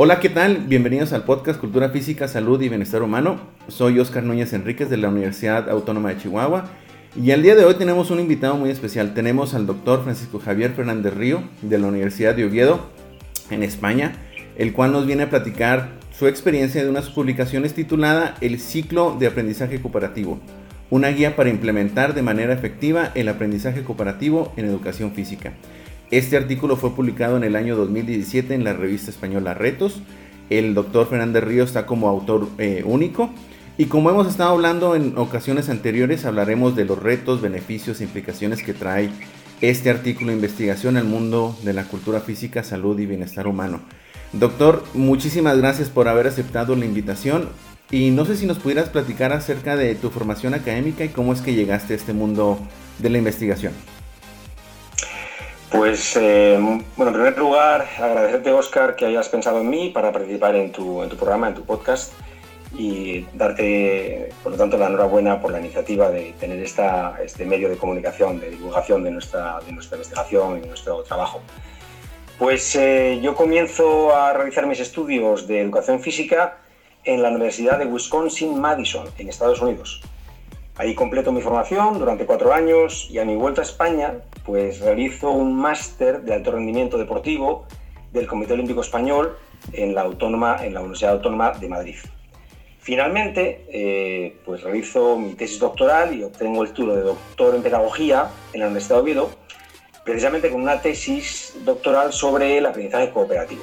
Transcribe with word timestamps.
Hola, 0.00 0.20
¿qué 0.20 0.28
tal? 0.28 0.58
Bienvenidos 0.58 1.12
al 1.12 1.24
podcast 1.24 1.58
Cultura 1.58 1.88
Física, 1.90 2.28
Salud 2.28 2.62
y 2.62 2.68
Bienestar 2.68 3.02
Humano. 3.02 3.40
Soy 3.68 3.98
Oscar 3.98 4.22
Núñez 4.22 4.52
Enríquez 4.52 4.88
de 4.90 4.96
la 4.96 5.08
Universidad 5.08 5.68
Autónoma 5.68 6.10
de 6.10 6.18
Chihuahua 6.18 6.66
y 7.16 7.32
el 7.32 7.42
día 7.42 7.56
de 7.56 7.64
hoy 7.64 7.74
tenemos 7.74 8.10
un 8.10 8.20
invitado 8.20 8.56
muy 8.56 8.70
especial. 8.70 9.12
Tenemos 9.12 9.54
al 9.54 9.66
doctor 9.66 10.04
Francisco 10.04 10.38
Javier 10.38 10.72
Fernández 10.72 11.14
Río 11.14 11.42
de 11.62 11.78
la 11.78 11.88
Universidad 11.88 12.34
de 12.36 12.44
Oviedo 12.44 12.80
en 13.50 13.64
España, 13.64 14.12
el 14.56 14.72
cual 14.72 14.92
nos 14.92 15.04
viene 15.04 15.24
a 15.24 15.30
platicar 15.30 15.97
su 16.18 16.26
experiencia 16.26 16.82
de 16.82 16.90
unas 16.90 17.10
publicaciones 17.10 17.74
titulada 17.74 18.34
El 18.40 18.58
ciclo 18.58 19.16
de 19.16 19.28
aprendizaje 19.28 19.80
cooperativo, 19.80 20.40
una 20.90 21.10
guía 21.10 21.36
para 21.36 21.48
implementar 21.48 22.12
de 22.12 22.22
manera 22.22 22.52
efectiva 22.52 23.12
el 23.14 23.28
aprendizaje 23.28 23.84
cooperativo 23.84 24.52
en 24.56 24.64
educación 24.64 25.12
física. 25.12 25.52
Este 26.10 26.36
artículo 26.36 26.76
fue 26.76 26.96
publicado 26.96 27.36
en 27.36 27.44
el 27.44 27.54
año 27.54 27.76
2017 27.76 28.52
en 28.52 28.64
la 28.64 28.72
revista 28.72 29.12
española 29.12 29.54
Retos. 29.54 30.02
El 30.50 30.74
doctor 30.74 31.08
Fernández 31.08 31.44
Río 31.44 31.62
está 31.62 31.86
como 31.86 32.08
autor 32.08 32.48
eh, 32.58 32.82
único. 32.84 33.30
Y 33.76 33.84
como 33.84 34.10
hemos 34.10 34.26
estado 34.26 34.50
hablando 34.50 34.96
en 34.96 35.16
ocasiones 35.18 35.68
anteriores, 35.68 36.24
hablaremos 36.24 36.74
de 36.74 36.84
los 36.84 37.00
retos, 37.00 37.40
beneficios 37.40 38.00
e 38.00 38.04
implicaciones 38.04 38.64
que 38.64 38.74
trae 38.74 39.10
este 39.60 39.88
artículo 39.88 40.30
de 40.30 40.36
investigación 40.36 40.96
al 40.96 41.04
mundo 41.04 41.56
de 41.62 41.74
la 41.74 41.84
cultura 41.84 42.20
física, 42.20 42.64
salud 42.64 42.98
y 42.98 43.06
bienestar 43.06 43.46
humano. 43.46 43.82
Doctor, 44.32 44.84
muchísimas 44.92 45.56
gracias 45.58 45.88
por 45.88 46.06
haber 46.06 46.26
aceptado 46.26 46.76
la 46.76 46.84
invitación 46.84 47.48
y 47.90 48.10
no 48.10 48.26
sé 48.26 48.36
si 48.36 48.46
nos 48.46 48.58
pudieras 48.58 48.90
platicar 48.90 49.32
acerca 49.32 49.74
de 49.76 49.94
tu 49.94 50.10
formación 50.10 50.52
académica 50.52 51.04
y 51.04 51.08
cómo 51.08 51.32
es 51.32 51.40
que 51.40 51.54
llegaste 51.54 51.94
a 51.94 51.96
este 51.96 52.12
mundo 52.12 52.58
de 52.98 53.08
la 53.08 53.18
investigación. 53.18 53.72
Pues, 55.70 56.16
eh, 56.16 56.58
bueno, 56.96 57.10
en 57.10 57.14
primer 57.14 57.38
lugar, 57.38 57.86
agradecerte, 57.98 58.52
Oscar, 58.52 58.96
que 58.96 59.06
hayas 59.06 59.28
pensado 59.28 59.60
en 59.60 59.70
mí 59.70 59.90
para 59.90 60.12
participar 60.12 60.56
en 60.56 60.72
tu, 60.72 61.02
en 61.02 61.08
tu 61.08 61.16
programa, 61.16 61.48
en 61.48 61.54
tu 61.54 61.64
podcast, 61.64 62.12
y 62.76 63.26
darte, 63.34 64.30
por 64.42 64.52
lo 64.52 64.58
tanto, 64.58 64.76
la 64.76 64.86
enhorabuena 64.86 65.40
por 65.40 65.52
la 65.52 65.60
iniciativa 65.60 66.10
de 66.10 66.34
tener 66.38 66.58
esta, 66.62 67.16
este 67.22 67.44
medio 67.44 67.68
de 67.68 67.76
comunicación, 67.76 68.40
de 68.40 68.50
divulgación 68.50 69.02
de 69.02 69.10
nuestra, 69.10 69.60
de 69.66 69.72
nuestra 69.72 69.96
investigación 69.96 70.62
y 70.62 70.66
nuestro 70.66 71.02
trabajo. 71.02 71.40
Pues 72.38 72.76
eh, 72.76 73.18
yo 73.20 73.34
comienzo 73.34 74.14
a 74.14 74.32
realizar 74.32 74.64
mis 74.68 74.78
estudios 74.78 75.48
de 75.48 75.60
educación 75.60 75.98
física 75.98 76.58
en 77.02 77.20
la 77.20 77.30
Universidad 77.30 77.80
de 77.80 77.86
Wisconsin-Madison, 77.86 79.08
en 79.18 79.28
Estados 79.28 79.60
Unidos. 79.60 80.00
Ahí 80.76 80.94
completo 80.94 81.32
mi 81.32 81.42
formación 81.42 81.98
durante 81.98 82.26
cuatro 82.26 82.52
años 82.52 83.08
y 83.10 83.18
a 83.18 83.24
mi 83.24 83.34
vuelta 83.34 83.62
a 83.62 83.64
España 83.64 84.20
pues 84.44 84.78
realizo 84.78 85.32
un 85.32 85.56
máster 85.56 86.22
de 86.22 86.34
alto 86.34 86.52
rendimiento 86.52 86.96
deportivo 86.96 87.66
del 88.12 88.28
Comité 88.28 88.52
Olímpico 88.52 88.82
Español 88.82 89.36
en 89.72 89.96
la, 89.96 90.02
Autónoma, 90.02 90.64
en 90.64 90.74
la 90.74 90.80
Universidad 90.80 91.14
Autónoma 91.14 91.54
de 91.58 91.68
Madrid. 91.68 91.96
Finalmente, 92.78 93.66
eh, 93.68 94.36
pues 94.46 94.62
realizo 94.62 95.18
mi 95.18 95.34
tesis 95.34 95.58
doctoral 95.58 96.14
y 96.14 96.22
obtengo 96.22 96.62
el 96.62 96.68
título 96.68 96.94
de 96.94 97.02
doctor 97.02 97.56
en 97.56 97.64
pedagogía 97.64 98.30
en 98.52 98.60
la 98.60 98.66
Universidad 98.66 98.98
de 98.98 99.02
Oviedo, 99.02 99.30
precisamente 100.08 100.50
con 100.50 100.62
una 100.62 100.80
tesis 100.80 101.52
doctoral 101.64 102.14
sobre 102.14 102.56
el 102.56 102.64
aprendizaje 102.64 103.10
cooperativo. 103.10 103.62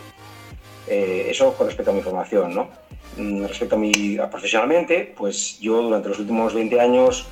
Eh, 0.87 1.25
eso 1.29 1.55
con 1.55 1.65
respecto 1.65 1.89
a 1.89 1.93
mi 1.95 2.01
formación, 2.01 2.53
¿no? 2.53 2.69
Mm, 3.17 3.45
respecto 3.45 3.75
a 3.75 3.79
mi 3.79 4.17
profesionalmente, 4.29 5.11
pues 5.17 5.59
yo 5.59 5.81
durante 5.81 6.09
los 6.09 6.19
últimos 6.19 6.53
20 6.53 6.79
años 6.79 7.25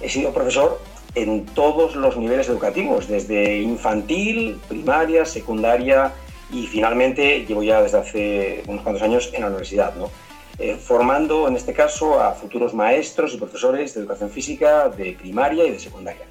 he 0.00 0.08
sido 0.08 0.32
profesor 0.32 0.80
en 1.14 1.46
todos 1.46 1.94
los 1.94 2.16
niveles 2.16 2.48
educativos, 2.48 3.06
desde 3.06 3.60
infantil, 3.60 4.58
primaria, 4.68 5.24
secundaria 5.24 6.12
y 6.50 6.66
finalmente 6.66 7.46
llevo 7.46 7.62
ya 7.62 7.80
desde 7.80 7.98
hace 7.98 8.62
unos 8.66 8.82
cuantos 8.82 9.02
años 9.02 9.30
en 9.34 9.42
la 9.42 9.46
universidad, 9.48 9.94
¿no? 9.94 10.10
Eh, 10.58 10.74
formando 10.74 11.46
en 11.46 11.54
este 11.54 11.72
caso 11.72 12.20
a 12.20 12.32
futuros 12.32 12.74
maestros 12.74 13.32
y 13.34 13.36
profesores 13.36 13.94
de 13.94 14.00
educación 14.00 14.30
física 14.30 14.88
de 14.88 15.12
primaria 15.12 15.64
y 15.64 15.70
de 15.70 15.78
secundaria. 15.78 16.26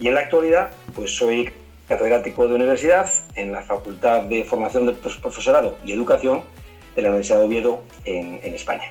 Y 0.00 0.08
en 0.08 0.14
la 0.14 0.20
actualidad, 0.22 0.70
pues 0.94 1.14
soy 1.14 1.52
catedrático 1.88 2.46
de 2.46 2.54
universidad 2.54 3.10
en 3.34 3.52
la 3.52 3.62
Facultad 3.62 4.22
de 4.22 4.44
Formación 4.44 4.86
de 4.86 4.92
Profesorado 4.92 5.78
y 5.84 5.92
Educación 5.92 6.42
de 6.94 7.02
la 7.02 7.08
Universidad 7.08 7.38
de 7.38 7.44
Oviedo 7.46 7.82
en, 8.04 8.54
España. 8.54 8.84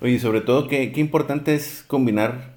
Oye, 0.00 0.18
sobre 0.18 0.40
todo, 0.40 0.68
qué, 0.68 0.92
qué, 0.92 1.00
importante 1.00 1.54
es 1.54 1.84
combinar 1.86 2.52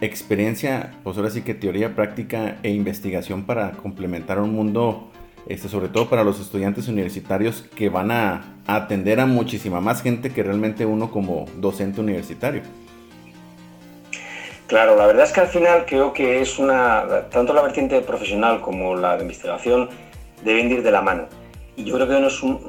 experiencia, 0.00 0.94
pues 1.04 1.16
ahora 1.16 1.30
sí 1.30 1.42
que 1.42 1.54
teoría, 1.54 1.94
práctica 1.94 2.58
e 2.62 2.70
investigación 2.70 3.44
para 3.44 3.72
complementar 3.72 4.38
un 4.40 4.52
mundo, 4.52 5.10
este, 5.46 5.68
sobre 5.68 5.88
todo 5.88 6.08
para 6.08 6.24
los 6.24 6.40
estudiantes 6.40 6.88
universitarios 6.88 7.62
que 7.74 7.88
van 7.88 8.10
a, 8.10 8.54
atender 8.66 9.18
a 9.18 9.26
muchísima 9.26 9.80
más 9.80 10.02
gente 10.02 10.30
que 10.30 10.42
realmente 10.42 10.84
uno 10.84 11.10
como 11.10 11.46
docente 11.56 12.00
universitario. 12.00 12.62
Claro, 14.68 14.96
la 14.96 15.06
verdad 15.06 15.24
es 15.24 15.32
que 15.32 15.40
al 15.40 15.48
final 15.48 15.86
creo 15.86 16.12
que 16.12 16.42
es 16.42 16.58
una, 16.58 17.26
tanto 17.30 17.54
la 17.54 17.62
vertiente 17.62 18.02
profesional 18.02 18.60
como 18.60 18.94
la 18.94 19.16
de 19.16 19.22
investigación 19.22 19.88
deben 20.44 20.70
ir 20.70 20.82
de 20.82 20.90
la 20.90 21.00
mano. 21.00 21.26
Y 21.74 21.84
yo 21.84 21.94
creo 21.94 22.06
que 22.06 22.14
uno 22.14 22.26
es 22.26 22.42
un, 22.42 22.60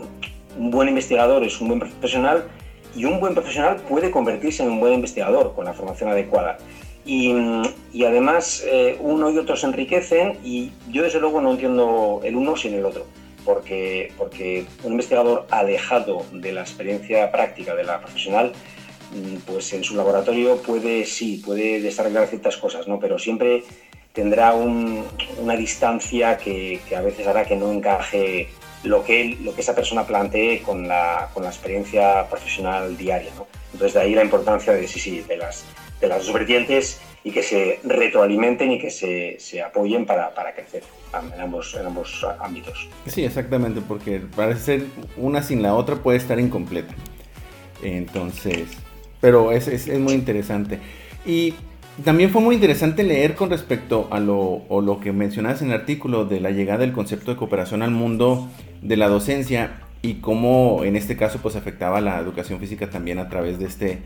buen 0.57 0.87
investigador 0.87 1.43
es 1.43 1.59
un 1.59 1.67
buen 1.67 1.81
profesional 1.81 2.45
y 2.95 3.03
un 3.03 3.19
buen 3.19 3.33
profesional 3.33 3.81
puede 3.89 4.11
convertirse 4.11 4.63
en 4.63 4.71
un 4.71 4.79
buen 4.79 4.93
investigador 4.93 5.53
con 5.53 5.65
la 5.65 5.73
formación 5.73 6.09
adecuada. 6.09 6.57
Y, 7.05 7.33
además 8.05 8.63
eh, 8.65 8.95
uno 9.01 9.29
y 9.29 9.37
otro 9.37 9.57
se 9.57 9.65
enriquecen 9.65 10.37
y 10.41 10.71
yo 10.89 11.03
desde 11.03 11.19
luego 11.19 11.41
no 11.41 11.51
entiendo 11.51 12.21
el 12.23 12.37
uno 12.37 12.55
sin 12.55 12.75
el 12.75 12.85
otro, 12.85 13.07
porque, 13.43 14.13
porque 14.17 14.65
un 14.83 14.93
investigador 14.93 15.47
alejado 15.51 16.23
de 16.31 16.53
la 16.53 16.61
experiencia 16.61 17.29
práctica 17.29 17.75
de 17.75 17.83
la 17.83 17.99
profesional, 17.99 18.53
pues 19.45 19.73
en 19.73 19.83
su 19.83 19.95
laboratorio 19.95 20.57
puede, 20.57 21.05
sí, 21.05 21.41
puede 21.43 21.81
desarrollar 21.81 22.27
ciertas 22.27 22.57
cosas, 22.57 22.87
¿no? 22.87 22.99
pero 22.99 23.17
siempre 23.17 23.63
tendrá 24.13 24.53
una 24.53 25.55
distancia 25.55 26.37
que, 26.37 26.81
que 26.87 26.95
a 26.95 27.01
veces 27.01 27.27
hará 27.27 27.45
que 27.45 27.55
no 27.55 27.71
encaje 27.71 28.49
lo 28.83 29.03
que, 29.03 29.37
lo 29.41 29.53
que 29.53 29.61
esa 29.61 29.75
persona 29.75 30.05
plantee 30.05 30.61
con 30.61 30.87
la, 30.87 31.29
con 31.33 31.43
la 31.43 31.49
experiencia 31.49 32.27
profesional 32.29 32.97
diaria. 32.97 33.31
¿no? 33.35 33.47
Entonces, 33.73 33.93
de 33.93 34.01
ahí 34.01 34.15
la 34.15 34.23
importancia 34.23 34.73
de, 34.73 34.87
sí, 34.87 34.99
sí, 34.99 35.21
de, 35.21 35.37
las, 35.37 35.65
de 35.99 36.07
las 36.07 36.25
dos 36.25 36.33
vertientes 36.33 37.01
y 37.23 37.31
que 37.31 37.43
se 37.43 37.79
retroalimenten 37.83 38.71
y 38.71 38.79
que 38.79 38.89
se, 38.89 39.37
se 39.39 39.61
apoyen 39.61 40.05
para, 40.05 40.33
para, 40.33 40.53
crecer 40.53 40.83
en 41.13 41.41
ambos, 41.41 41.75
en 41.75 41.85
ambos 41.85 42.25
ámbitos. 42.39 42.87
Sí, 43.07 43.25
exactamente, 43.25 43.81
porque 43.85 44.21
parece 44.35 44.61
ser 44.61 44.83
una 45.17 45.43
sin 45.43 45.61
la 45.61 45.75
otra 45.75 45.97
puede 45.97 46.17
estar 46.17 46.39
incompleta. 46.39 46.93
Entonces, 47.83 48.69
pero 49.21 49.51
es, 49.51 49.67
es, 49.67 49.87
es 49.87 49.99
muy 49.99 50.13
interesante. 50.13 50.79
Y 51.25 51.53
también 52.03 52.29
fue 52.29 52.41
muy 52.41 52.55
interesante 52.55 53.03
leer 53.03 53.35
con 53.35 53.49
respecto 53.49 54.07
a 54.11 54.19
lo, 54.19 54.63
lo 54.69 54.99
que 54.99 55.11
mencionas 55.11 55.61
en 55.61 55.69
el 55.69 55.73
artículo 55.73 56.25
de 56.25 56.39
la 56.39 56.51
llegada 56.51 56.79
del 56.79 56.93
concepto 56.93 57.31
de 57.31 57.37
cooperación 57.37 57.81
al 57.81 57.91
mundo 57.91 58.47
de 58.81 58.95
la 58.95 59.09
docencia 59.09 59.81
y 60.01 60.15
cómo 60.15 60.85
en 60.85 60.95
este 60.95 61.17
caso 61.17 61.39
pues 61.41 61.57
afectaba 61.57 61.99
la 61.99 62.17
educación 62.19 62.59
física 62.59 62.89
también 62.89 63.19
a 63.19 63.27
través 63.27 63.59
de 63.59 63.65
este, 63.65 63.99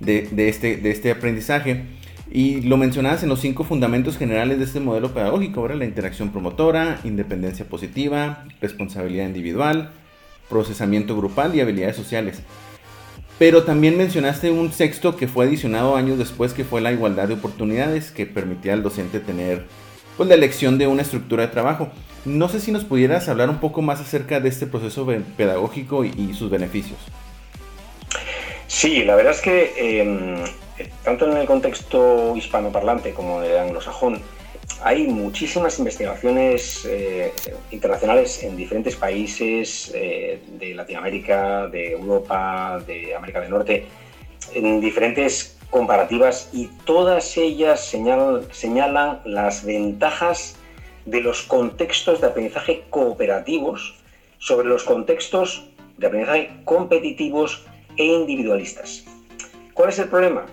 de, 0.00 0.48
este, 0.48 0.76
de 0.76 0.90
este 0.90 1.10
aprendizaje. 1.10 1.84
Y 2.30 2.60
lo 2.60 2.76
mencionabas 2.76 3.22
en 3.22 3.30
los 3.30 3.40
cinco 3.40 3.64
fundamentos 3.64 4.18
generales 4.18 4.58
de 4.58 4.64
este 4.64 4.78
modelo 4.78 5.12
pedagógico, 5.12 5.60
ahora 5.60 5.74
la 5.74 5.86
interacción 5.86 6.30
promotora, 6.30 7.00
independencia 7.04 7.64
positiva, 7.64 8.44
responsabilidad 8.60 9.26
individual, 9.26 9.90
procesamiento 10.48 11.16
grupal 11.16 11.54
y 11.54 11.60
habilidades 11.60 11.96
sociales. 11.96 12.42
Pero 13.40 13.62
también 13.62 13.96
mencionaste 13.96 14.50
un 14.50 14.70
sexto 14.70 15.16
que 15.16 15.26
fue 15.26 15.46
adicionado 15.46 15.96
años 15.96 16.18
después, 16.18 16.52
que 16.52 16.62
fue 16.62 16.82
la 16.82 16.92
igualdad 16.92 17.26
de 17.26 17.32
oportunidades, 17.32 18.10
que 18.10 18.26
permitía 18.26 18.74
al 18.74 18.82
docente 18.82 19.18
tener 19.18 19.64
pues, 20.18 20.28
la 20.28 20.34
elección 20.34 20.76
de 20.76 20.86
una 20.86 21.00
estructura 21.00 21.46
de 21.46 21.48
trabajo. 21.50 21.88
No 22.26 22.50
sé 22.50 22.60
si 22.60 22.70
nos 22.70 22.84
pudieras 22.84 23.30
hablar 23.30 23.48
un 23.48 23.58
poco 23.58 23.80
más 23.80 23.98
acerca 23.98 24.40
de 24.40 24.50
este 24.50 24.66
proceso 24.66 25.06
pedagógico 25.38 26.04
y, 26.04 26.34
sus 26.34 26.50
beneficios. 26.50 26.98
Sí, 28.66 29.04
la 29.04 29.16
verdad 29.16 29.32
es 29.32 29.40
que 29.40 30.02
em, 30.02 30.44
tanto 31.02 31.24
en 31.30 31.38
el 31.38 31.46
contexto 31.46 32.36
hispanoparlante 32.36 33.14
como 33.14 33.40
de 33.40 33.58
anglosajón, 33.58 34.20
hay 34.82 35.06
muchísimas 35.06 35.78
investigaciones 35.78 36.84
eh, 36.86 37.32
internacionales 37.70 38.42
en 38.42 38.56
diferentes 38.56 38.96
países 38.96 39.92
eh, 39.94 40.40
de 40.58 40.74
Latinoamérica, 40.74 41.66
de 41.68 41.92
Europa, 41.92 42.82
de 42.86 43.14
América 43.14 43.40
del 43.40 43.50
Norte, 43.50 43.86
en 44.54 44.80
diferentes 44.80 45.58
comparativas 45.68 46.50
y 46.52 46.66
todas 46.84 47.36
ellas 47.36 47.84
señalan 47.84 49.20
las 49.24 49.64
ventajas 49.64 50.56
de 51.04 51.20
los 51.20 51.42
contextos 51.42 52.20
de 52.20 52.26
aprendizaje 52.26 52.84
cooperativos 52.90 53.96
sobre 54.38 54.66
los 54.66 54.82
contextos 54.84 55.68
de 55.98 56.06
aprendizaje 56.06 56.50
competitivos 56.64 57.66
e 57.96 58.04
individualistas. 58.04 59.04
¿Cuál 59.74 59.90
es 59.90 59.98
el 59.98 60.08
problema? 60.08 60.46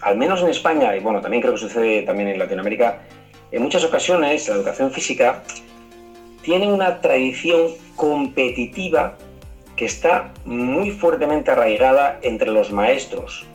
Al 0.00 0.16
menos 0.16 0.42
en 0.42 0.48
España, 0.48 0.96
y 0.96 1.00
bueno, 1.00 1.20
también 1.20 1.42
creo 1.42 1.54
que 1.54 1.60
sucede 1.60 2.02
también 2.02 2.28
en 2.28 2.38
Latinoamérica, 2.38 3.02
en 3.50 3.62
muchas 3.62 3.84
ocasiones 3.84 4.48
la 4.48 4.56
educación 4.56 4.90
física 4.90 5.42
tiene 6.42 6.72
una 6.72 7.00
tradición 7.00 7.72
competitiva 7.96 9.16
que 9.76 9.84
está 9.84 10.32
muy 10.44 10.90
fuertemente 10.90 11.50
arraigada 11.50 12.18
entre 12.22 12.50
los 12.50 12.72
maestros. 12.72 13.46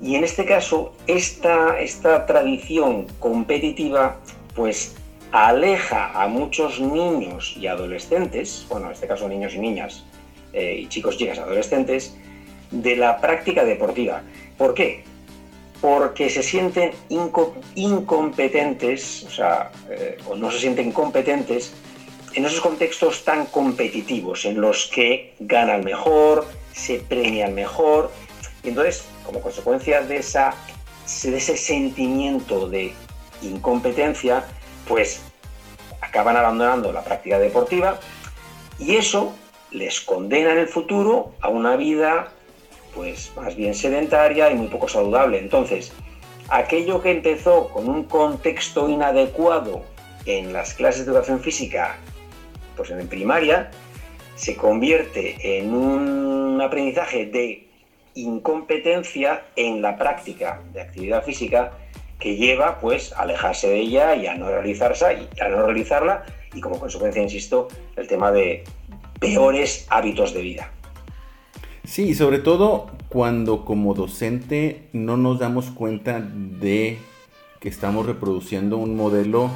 Y 0.00 0.14
en 0.14 0.24
este 0.24 0.44
caso, 0.44 0.94
esta, 1.06 1.80
esta 1.80 2.26
tradición 2.26 3.06
competitiva, 3.18 4.18
pues 4.54 4.94
aleja 5.32 6.10
a 6.20 6.28
muchos 6.28 6.80
niños 6.80 7.56
y 7.56 7.66
adolescentes, 7.66 8.66
bueno, 8.68 8.86
en 8.86 8.92
este 8.92 9.06
caso 9.06 9.28
niños 9.28 9.54
y 9.54 9.58
niñas, 9.58 10.04
eh, 10.52 10.80
y 10.82 10.88
chicos, 10.88 11.16
chicas, 11.16 11.38
adolescentes, 11.38 12.16
de 12.70 12.96
la 12.96 13.20
práctica 13.20 13.64
deportiva. 13.64 14.22
¿Por 14.56 14.74
qué? 14.74 15.04
Porque 15.80 16.28
se 16.28 16.42
sienten 16.42 16.92
incompetentes, 17.74 19.24
o 19.24 19.30
sea, 19.30 19.70
eh, 19.90 20.18
o 20.26 20.34
no 20.34 20.50
se 20.50 20.58
sienten 20.58 20.90
competentes 20.92 21.72
en 22.34 22.44
esos 22.44 22.60
contextos 22.60 23.24
tan 23.24 23.46
competitivos, 23.46 24.44
en 24.44 24.60
los 24.60 24.86
que 24.86 25.34
gana 25.38 25.76
el 25.76 25.84
mejor, 25.84 26.46
se 26.72 26.98
premia 27.00 27.46
el 27.46 27.54
mejor, 27.54 28.10
y 28.62 28.68
entonces, 28.68 29.04
como 29.24 29.40
consecuencia 29.40 30.02
de, 30.02 30.16
esa, 30.16 30.54
de 31.22 31.36
ese 31.36 31.56
sentimiento 31.56 32.68
de 32.68 32.92
incompetencia, 33.42 34.44
pues 34.86 35.20
acaban 36.00 36.36
abandonando 36.36 36.92
la 36.92 37.04
práctica 37.04 37.38
deportiva 37.38 37.98
y 38.78 38.96
eso 38.96 39.34
les 39.70 40.00
condena 40.00 40.52
en 40.52 40.58
el 40.58 40.68
futuro 40.68 41.32
a 41.40 41.48
una 41.48 41.76
vida 41.76 42.32
pues 42.98 43.30
más 43.36 43.54
bien 43.54 43.76
sedentaria 43.76 44.50
y 44.50 44.56
muy 44.56 44.66
poco 44.66 44.88
saludable. 44.88 45.38
Entonces, 45.38 45.92
aquello 46.48 47.00
que 47.00 47.12
empezó 47.12 47.68
con 47.68 47.88
un 47.88 48.02
contexto 48.02 48.88
inadecuado 48.88 49.82
en 50.26 50.52
las 50.52 50.74
clases 50.74 51.06
de 51.06 51.12
educación 51.12 51.38
física, 51.38 51.96
pues 52.76 52.90
en 52.90 53.06
primaria, 53.06 53.70
se 54.34 54.56
convierte 54.56 55.58
en 55.58 55.72
un 55.72 56.60
aprendizaje 56.60 57.26
de 57.26 57.68
incompetencia 58.14 59.44
en 59.54 59.80
la 59.80 59.96
práctica 59.96 60.60
de 60.72 60.80
actividad 60.80 61.22
física 61.22 61.70
que 62.18 62.34
lleva 62.34 62.80
pues 62.80 63.12
a 63.12 63.20
alejarse 63.20 63.68
de 63.68 63.78
ella 63.78 64.16
y 64.16 64.26
a 64.26 64.34
no 64.34 64.48
realizarse 64.48 65.28
y 65.36 65.40
a 65.40 65.48
no 65.50 65.66
realizarla 65.66 66.26
y 66.52 66.60
como 66.60 66.80
consecuencia 66.80 67.22
insisto 67.22 67.68
el 67.94 68.08
tema 68.08 68.32
de 68.32 68.64
peores 69.20 69.86
hábitos 69.88 70.34
de 70.34 70.42
vida. 70.42 70.72
Sí, 71.88 72.14
sobre 72.14 72.38
todo 72.38 72.90
cuando 73.08 73.64
como 73.64 73.94
docente 73.94 74.82
no 74.92 75.16
nos 75.16 75.38
damos 75.38 75.70
cuenta 75.70 76.20
de 76.20 76.98
que 77.60 77.70
estamos 77.70 78.04
reproduciendo 78.04 78.76
un 78.76 78.94
modelo 78.94 79.50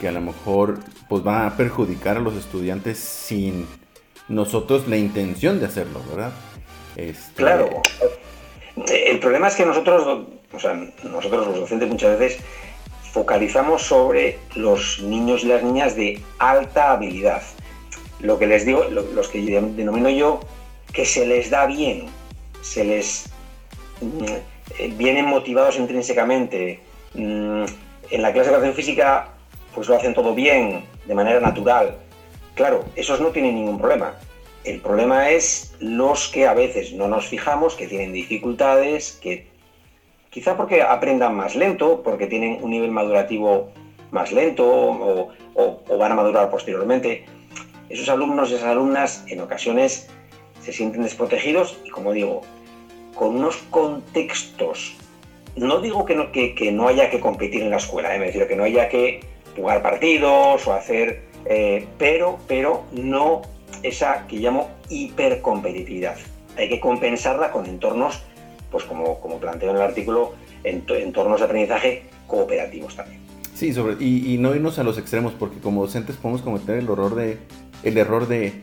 que 0.00 0.06
a 0.06 0.12
lo 0.12 0.20
mejor 0.20 0.78
pues 1.08 1.26
va 1.26 1.44
a 1.44 1.56
perjudicar 1.56 2.18
a 2.18 2.20
los 2.20 2.36
estudiantes 2.36 2.98
sin 2.98 3.66
nosotros 4.28 4.86
la 4.86 4.96
intención 4.96 5.58
de 5.58 5.66
hacerlo, 5.66 6.00
¿verdad? 6.08 6.30
Este... 6.94 7.34
Claro. 7.34 7.82
El 8.88 9.18
problema 9.18 9.48
es 9.48 9.56
que 9.56 9.66
nosotros 9.66 10.24
o 10.52 10.60
sea, 10.60 10.74
nosotros 11.02 11.48
los 11.48 11.56
docentes 11.56 11.88
muchas 11.88 12.16
veces 12.16 12.40
focalizamos 13.12 13.82
sobre 13.82 14.38
los 14.54 15.00
niños 15.00 15.42
y 15.42 15.48
las 15.48 15.64
niñas 15.64 15.96
de 15.96 16.22
alta 16.38 16.92
habilidad. 16.92 17.42
Lo 18.20 18.38
que 18.38 18.46
les 18.46 18.64
digo, 18.64 18.84
los 18.84 19.28
que 19.28 19.40
denomino 19.40 20.10
yo, 20.10 20.40
que 20.98 21.06
se 21.06 21.24
les 21.24 21.48
da 21.48 21.64
bien, 21.66 22.06
se 22.60 22.82
les 22.82 23.30
mm, 24.00 24.24
eh, 24.80 24.92
vienen 24.96 25.26
motivados 25.26 25.78
intrínsecamente. 25.78 26.80
Mm, 27.14 27.66
en 28.10 28.22
la 28.22 28.32
clase 28.32 28.50
de 28.50 28.56
educación 28.56 28.74
física, 28.74 29.28
pues 29.72 29.88
lo 29.88 29.94
hacen 29.94 30.12
todo 30.12 30.34
bien, 30.34 30.82
de 31.06 31.14
manera 31.14 31.38
natural. 31.38 31.94
Claro, 32.56 32.84
esos 32.96 33.20
no 33.20 33.28
tienen 33.28 33.54
ningún 33.54 33.78
problema. 33.78 34.16
El 34.64 34.80
problema 34.80 35.30
es 35.30 35.76
los 35.78 36.26
que 36.26 36.48
a 36.48 36.54
veces 36.54 36.92
no 36.92 37.06
nos 37.06 37.28
fijamos, 37.28 37.76
que 37.76 37.86
tienen 37.86 38.12
dificultades, 38.12 39.12
que 39.22 39.46
Quizá 40.30 40.56
porque 40.56 40.82
aprendan 40.82 41.36
más 41.36 41.54
lento, 41.54 42.02
porque 42.02 42.26
tienen 42.26 42.58
un 42.60 42.72
nivel 42.72 42.90
madurativo 42.90 43.70
más 44.10 44.32
lento 44.32 44.66
o, 44.66 45.28
van 45.96 46.12
a 46.12 46.16
madurar 46.16 46.50
posteriormente. 46.50 47.24
Esos 47.88 48.08
alumnos 48.08 48.50
y 48.50 48.54
esas 48.54 48.66
alumnas 48.66 49.24
en 49.28 49.40
ocasiones 49.40 50.10
se 50.62 50.72
sienten 50.72 51.02
desprotegidos 51.02 51.78
y, 51.84 51.90
como 51.90 52.12
digo, 52.12 52.42
con 53.14 53.36
unos 53.36 53.56
contextos. 53.70 54.96
No 55.56 55.80
digo 55.80 56.04
que 56.04 56.14
no, 56.14 56.30
que, 56.30 56.70
no 56.72 56.88
haya 56.88 57.10
que 57.10 57.20
competir 57.20 57.62
en 57.62 57.70
la 57.70 57.78
escuela, 57.78 58.14
¿eh? 58.14 58.18
me 58.18 58.30
que 58.30 58.56
no 58.56 58.64
haya 58.64 58.88
que 58.88 59.20
jugar 59.56 59.82
partidos 59.82 60.66
o 60.66 60.72
hacer. 60.72 61.22
Eh, 61.44 61.86
pero, 61.98 62.38
pero 62.46 62.84
no 62.92 63.42
esa 63.82 64.26
que 64.26 64.36
llamo 64.36 64.70
hipercompetitividad. 64.88 66.16
Hay 66.56 66.68
que 66.68 66.80
compensarla 66.80 67.50
con 67.52 67.66
entornos 67.66 68.22
pues 68.70 68.84
como, 68.84 69.20
como 69.20 69.38
planteo 69.38 69.70
en 69.70 69.76
el 69.76 69.82
artículo, 69.82 70.34
en 70.64 70.84
entornos 70.88 71.40
de 71.40 71.46
aprendizaje 71.46 72.02
cooperativos 72.26 72.96
también. 72.96 73.20
Sí, 73.54 73.72
sobre, 73.72 73.96
y, 74.04 74.36
no 74.38 74.54
irnos 74.54 74.78
a 74.78 74.84
los 74.84 74.98
extremos, 74.98 75.32
porque 75.32 75.58
como 75.58 75.82
docentes 75.82 76.16
podemos 76.16 76.42
cometer 76.42 76.76
el 76.76 76.84
error 76.84 77.14
de, 77.14 77.38
el 77.82 77.98
error 77.98 78.28
de 78.28 78.62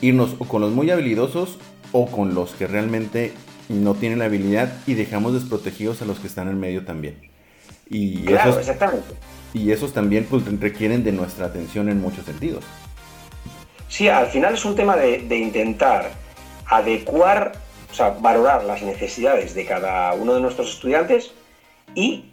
irnos 0.00 0.36
o 0.38 0.44
con 0.46 0.60
los 0.60 0.72
muy 0.72 0.90
habilidosos 0.90 1.58
o 1.92 2.06
con 2.06 2.34
los 2.34 2.52
que 2.52 2.66
realmente 2.66 3.32
no 3.68 3.94
tienen 3.94 4.18
la 4.18 4.26
habilidad 4.26 4.72
y 4.86 4.94
dejamos 4.94 5.34
desprotegidos 5.34 6.02
a 6.02 6.04
los 6.04 6.18
que 6.18 6.26
están 6.26 6.48
en 6.48 6.58
medio 6.58 6.84
también. 6.84 7.16
Y 7.88 8.24
claro, 8.24 8.58
exactamente. 8.58 9.14
Y 9.52 9.72
esos 9.72 9.92
también 9.92 10.26
pues, 10.28 10.44
requieren 10.60 11.02
de 11.02 11.12
nuestra 11.12 11.46
atención 11.46 11.88
en 11.88 12.00
muchos 12.00 12.24
sentidos. 12.24 12.64
Sí, 13.88 14.08
al 14.08 14.26
final 14.26 14.54
es 14.54 14.64
un 14.64 14.76
tema 14.76 14.96
de, 14.96 15.18
de 15.18 15.36
intentar 15.36 16.12
adecuar 16.66 17.52
o 17.90 17.94
sea, 17.94 18.10
valorar 18.10 18.64
las 18.64 18.82
necesidades 18.82 19.54
de 19.54 19.66
cada 19.66 20.12
uno 20.14 20.34
de 20.34 20.40
nuestros 20.40 20.74
estudiantes 20.74 21.32
y 21.94 22.26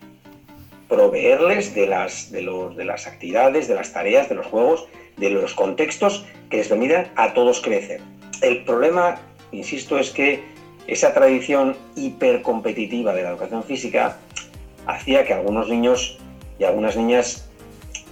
proveerles 0.88 1.74
de 1.74 1.88
las, 1.88 2.32
de, 2.32 2.44
los, 2.44 2.76
de 2.76 2.86
las 2.86 3.08
actividades, 3.08 3.68
de 3.68 3.76
las 3.76 3.92
tareas, 3.92 4.30
de 4.30 4.36
los 4.36 4.46
juegos, 4.46 4.88
de 5.18 5.30
los 5.30 5.54
contextos 5.54 6.26
que 6.50 6.58
les 6.58 6.68
permitan 6.68 7.12
a 7.16 7.34
todos 7.34 7.62
crecer. 7.62 8.02
El 8.42 8.64
problema, 8.64 9.20
insisto, 9.52 9.98
es 9.98 10.12
que 10.12 10.44
esa 10.88 11.14
tradición 11.14 11.76
hipercompetitiva 11.96 13.14
de 13.14 13.24
la 13.24 13.30
educación 13.30 13.64
física 13.64 14.18
hacía 14.86 15.26
que 15.26 15.34
algunos 15.34 15.68
niños 15.68 16.18
y 16.60 16.64
algunas 16.64 16.96
niñas 16.96 17.48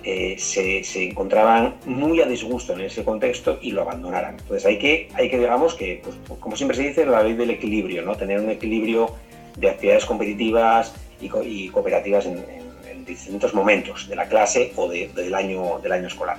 eh, 0.03 0.35
se, 0.37 0.83
encontraban 1.03 1.75
muy 1.85 2.21
a 2.21 2.27
disgusto 2.27 2.73
en 2.73 2.81
ese 2.81 3.03
contexto 3.03 3.57
y 3.61 3.71
lo 3.71 3.81
abandonaran. 3.81 4.37
Entonces 4.39 4.65
hay 4.65 4.77
que, 4.77 5.09
hay 5.15 5.29
que 5.29 5.39
digamos 5.39 5.73
que, 5.73 6.01
pues, 6.03 6.39
como 6.39 6.55
siempre 6.55 6.77
se 6.77 6.83
dice, 6.83 7.05
la 7.05 7.23
ley 7.23 7.33
del 7.33 7.49
equilibrio, 7.49 8.03
¿no? 8.03 8.15
tener 8.15 8.39
un 8.39 8.51
equilibrio 8.51 9.15
de 9.57 9.69
actividades 9.69 10.05
competitivas 10.05 10.93
y, 11.19 11.69
cooperativas 11.69 12.27
en, 12.27 12.65
distintos 13.05 13.53
momentos 13.53 14.09
de 14.09 14.15
la 14.15 14.27
clase 14.27 14.73
o 14.75 14.89
del, 14.89 15.35
año, 15.35 15.79
del 15.79 15.91
año 15.91 16.07
escolar. 16.07 16.37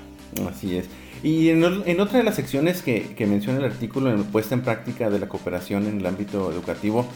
Así 0.48 0.76
es. 0.76 0.86
Y 1.22 1.48
en, 1.48 1.64
otra 1.64 2.18
de 2.18 2.24
las 2.24 2.36
secciones 2.36 2.82
que, 2.82 3.14
menciona 3.26 3.58
el 3.58 3.64
artículo 3.64 4.10
en 4.10 4.24
puesta 4.24 4.54
en 4.54 4.62
práctica 4.62 5.10
de 5.10 5.18
la 5.18 5.28
cooperación 5.28 5.86
en 5.86 6.00
el 6.00 6.06
ámbito 6.06 6.52
educativo, 6.52 7.06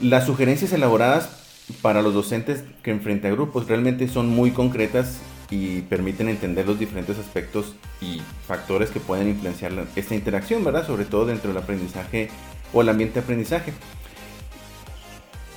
las 0.00 0.26
sugerencias 0.26 0.72
elaboradas 0.72 1.64
para 1.82 2.02
los 2.02 2.14
docentes 2.14 2.64
que 2.82 2.90
enfrenta 2.90 3.28
a 3.28 3.32
grupos 3.32 3.66
realmente 3.66 4.08
son 4.08 4.28
muy 4.28 4.50
concretas 4.50 5.18
y 5.50 5.82
permiten 5.82 6.28
entender 6.28 6.66
los 6.66 6.78
diferentes 6.78 7.18
aspectos 7.18 7.74
y 8.00 8.20
factores 8.46 8.90
que 8.90 9.00
pueden 9.00 9.28
influenciar 9.28 9.72
esta 9.96 10.14
interacción, 10.14 10.64
¿verdad? 10.64 10.86
Sobre 10.86 11.04
todo 11.04 11.26
dentro 11.26 11.52
del 11.52 11.62
aprendizaje 11.62 12.28
o 12.72 12.82
el 12.82 12.88
ambiente 12.88 13.14
de 13.14 13.20
aprendizaje. 13.20 13.72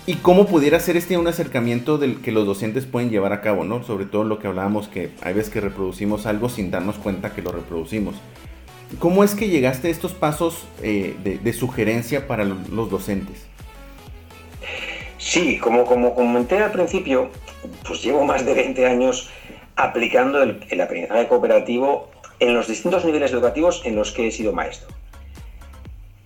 Y 0.07 0.15
cómo 0.15 0.45
pudiera 0.45 0.79
ser 0.79 0.95
este 0.95 1.17
un 1.17 1.27
acercamiento 1.27 1.97
del 1.97 2.21
que 2.21 2.31
los 2.31 2.45
docentes 2.45 2.85
pueden 2.85 3.09
llevar 3.09 3.33
a 3.33 3.41
cabo, 3.41 3.65
¿no? 3.65 3.83
Sobre 3.83 4.05
todo 4.05 4.23
lo 4.23 4.39
que 4.39 4.47
hablábamos 4.47 4.87
que 4.87 5.11
hay 5.21 5.33
veces 5.33 5.51
que 5.51 5.59
reproducimos 5.59 6.25
algo 6.25 6.47
sin 6.47 6.71
darnos 6.71 6.95
cuenta 6.95 7.35
que 7.35 7.41
lo 7.41 7.51
reproducimos. 7.51 8.15
¿Cómo 8.99 9.25
es 9.25 9.35
que 9.35 9.49
llegaste 9.49 9.89
a 9.89 9.91
estos 9.91 10.13
pasos 10.13 10.63
eh, 10.81 11.13
de, 11.21 11.53
sugerencia 11.53 12.25
para 12.25 12.45
los 12.45 12.89
docentes? 12.89 13.45
Sí, 15.17 15.57
como, 15.57 15.83
como 15.83 16.15
comenté 16.15 16.57
al 16.59 16.71
principio, 16.71 17.29
pues 17.85 18.01
llevo 18.01 18.23
más 18.23 18.45
de 18.45 18.53
20 18.53 18.85
años 18.85 19.29
aplicando 19.75 20.41
el, 20.41 20.81
aprendizaje 20.81 21.27
cooperativo 21.27 22.09
en 22.39 22.53
los 22.53 22.69
distintos 22.69 23.03
niveles 23.03 23.33
educativos 23.33 23.81
en 23.83 23.97
los 23.97 24.13
que 24.13 24.27
he 24.27 24.31
sido 24.31 24.53
maestro. 24.53 24.87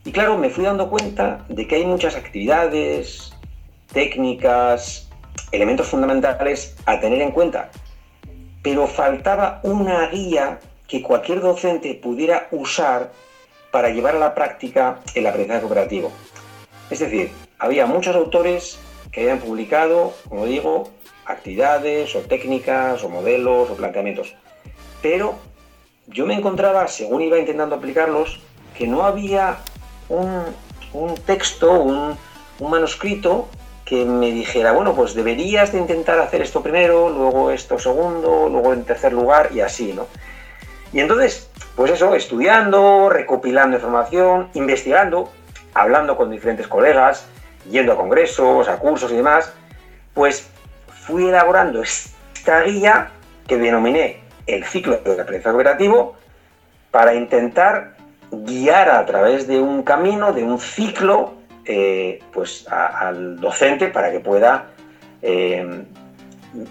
Y 0.05 0.11
claro, 0.11 0.37
me 0.37 0.51
fui 0.51 0.65
dando 0.65 0.87
cuenta 0.87 1.45
de 1.49 1.67
que 1.67 1.77
hay 1.77 1.85
muchas 1.85 2.15
actividades, 2.15 3.30
técnicas, 3.93 5.09
elementos 5.51 5.87
fundamentales 5.87 6.75
a 6.85 6.99
tener 6.99 7.21
en 7.21 7.31
cuenta, 7.31 7.69
pero 8.61 8.87
faltaba 8.87 9.59
una 9.63 10.07
guía 10.07 10.59
que 10.87 11.01
cualquier 11.01 11.41
docente 11.41 11.95
pudiera 11.95 12.47
usar 12.51 13.11
para 13.71 13.89
llevar 13.89 14.15
a 14.15 14.19
la 14.19 14.35
práctica 14.35 14.99
el 15.15 15.25
aprendizaje 15.25 15.61
cooperativo. 15.61 16.11
Es 16.89 16.99
decir, 16.99 17.31
había 17.57 17.85
muchos 17.85 18.15
autores 18.15 18.77
que 19.11 19.21
habían 19.21 19.39
publicado, 19.39 20.13
como 20.27 20.45
digo, 20.45 20.89
actividades 21.25 22.15
o 22.15 22.19
técnicas 22.19 23.03
o 23.03 23.09
modelos 23.09 23.69
o 23.69 23.75
planteamientos. 23.75 24.35
Pero 25.01 25.35
yo 26.07 26.25
me 26.25 26.35
encontraba, 26.35 26.87
según 26.87 27.21
iba 27.21 27.39
intentando 27.39 27.75
aplicarlos, 27.75 28.39
que 28.77 28.87
no 28.87 29.03
había 29.03 29.57
un, 30.09 31.15
texto, 31.25 31.71
un, 31.71 32.17
manuscrito 32.59 33.47
que 33.91 34.05
me 34.05 34.31
dijera, 34.31 34.71
bueno, 34.71 34.95
pues 34.95 35.13
deberías 35.13 35.73
de 35.73 35.79
intentar 35.79 36.17
hacer 36.17 36.41
esto 36.41 36.63
primero, 36.63 37.09
luego 37.09 37.51
esto 37.51 37.77
segundo, 37.77 38.47
luego 38.47 38.71
en 38.71 38.85
tercer 38.85 39.11
lugar 39.11 39.49
y 39.53 39.59
así, 39.59 39.91
¿no? 39.91 40.07
Y 40.93 41.01
entonces, 41.01 41.49
pues 41.75 41.91
eso, 41.91 42.15
estudiando, 42.15 43.09
recopilando 43.09 43.75
información, 43.75 44.47
investigando, 44.53 45.29
hablando 45.73 46.15
con 46.15 46.31
diferentes 46.31 46.69
colegas, 46.69 47.27
yendo 47.69 47.91
a 47.91 47.97
congresos, 47.97 48.69
a 48.69 48.77
cursos 48.77 49.11
y 49.11 49.17
demás, 49.17 49.51
pues 50.13 50.49
fui 50.87 51.27
elaborando 51.27 51.81
esta 51.81 52.61
guía 52.61 53.11
que 53.45 53.57
denominé 53.57 54.23
el 54.47 54.63
ciclo 54.63 54.99
de 54.99 55.21
aprendizaje 55.21 55.53
operativo 55.53 56.15
para 56.91 57.13
intentar 57.13 57.97
guiar 58.31 58.89
a 58.89 59.05
través 59.05 59.47
de 59.47 59.59
un 59.59 59.83
camino, 59.83 60.31
de 60.31 60.45
un 60.45 60.61
ciclo, 60.61 61.40
eh, 61.73 62.19
pues 62.33 62.67
al 62.67 63.39
docente 63.39 63.87
para 63.87 64.11
que 64.11 64.19
pueda 64.19 64.71
eh, 65.21 65.83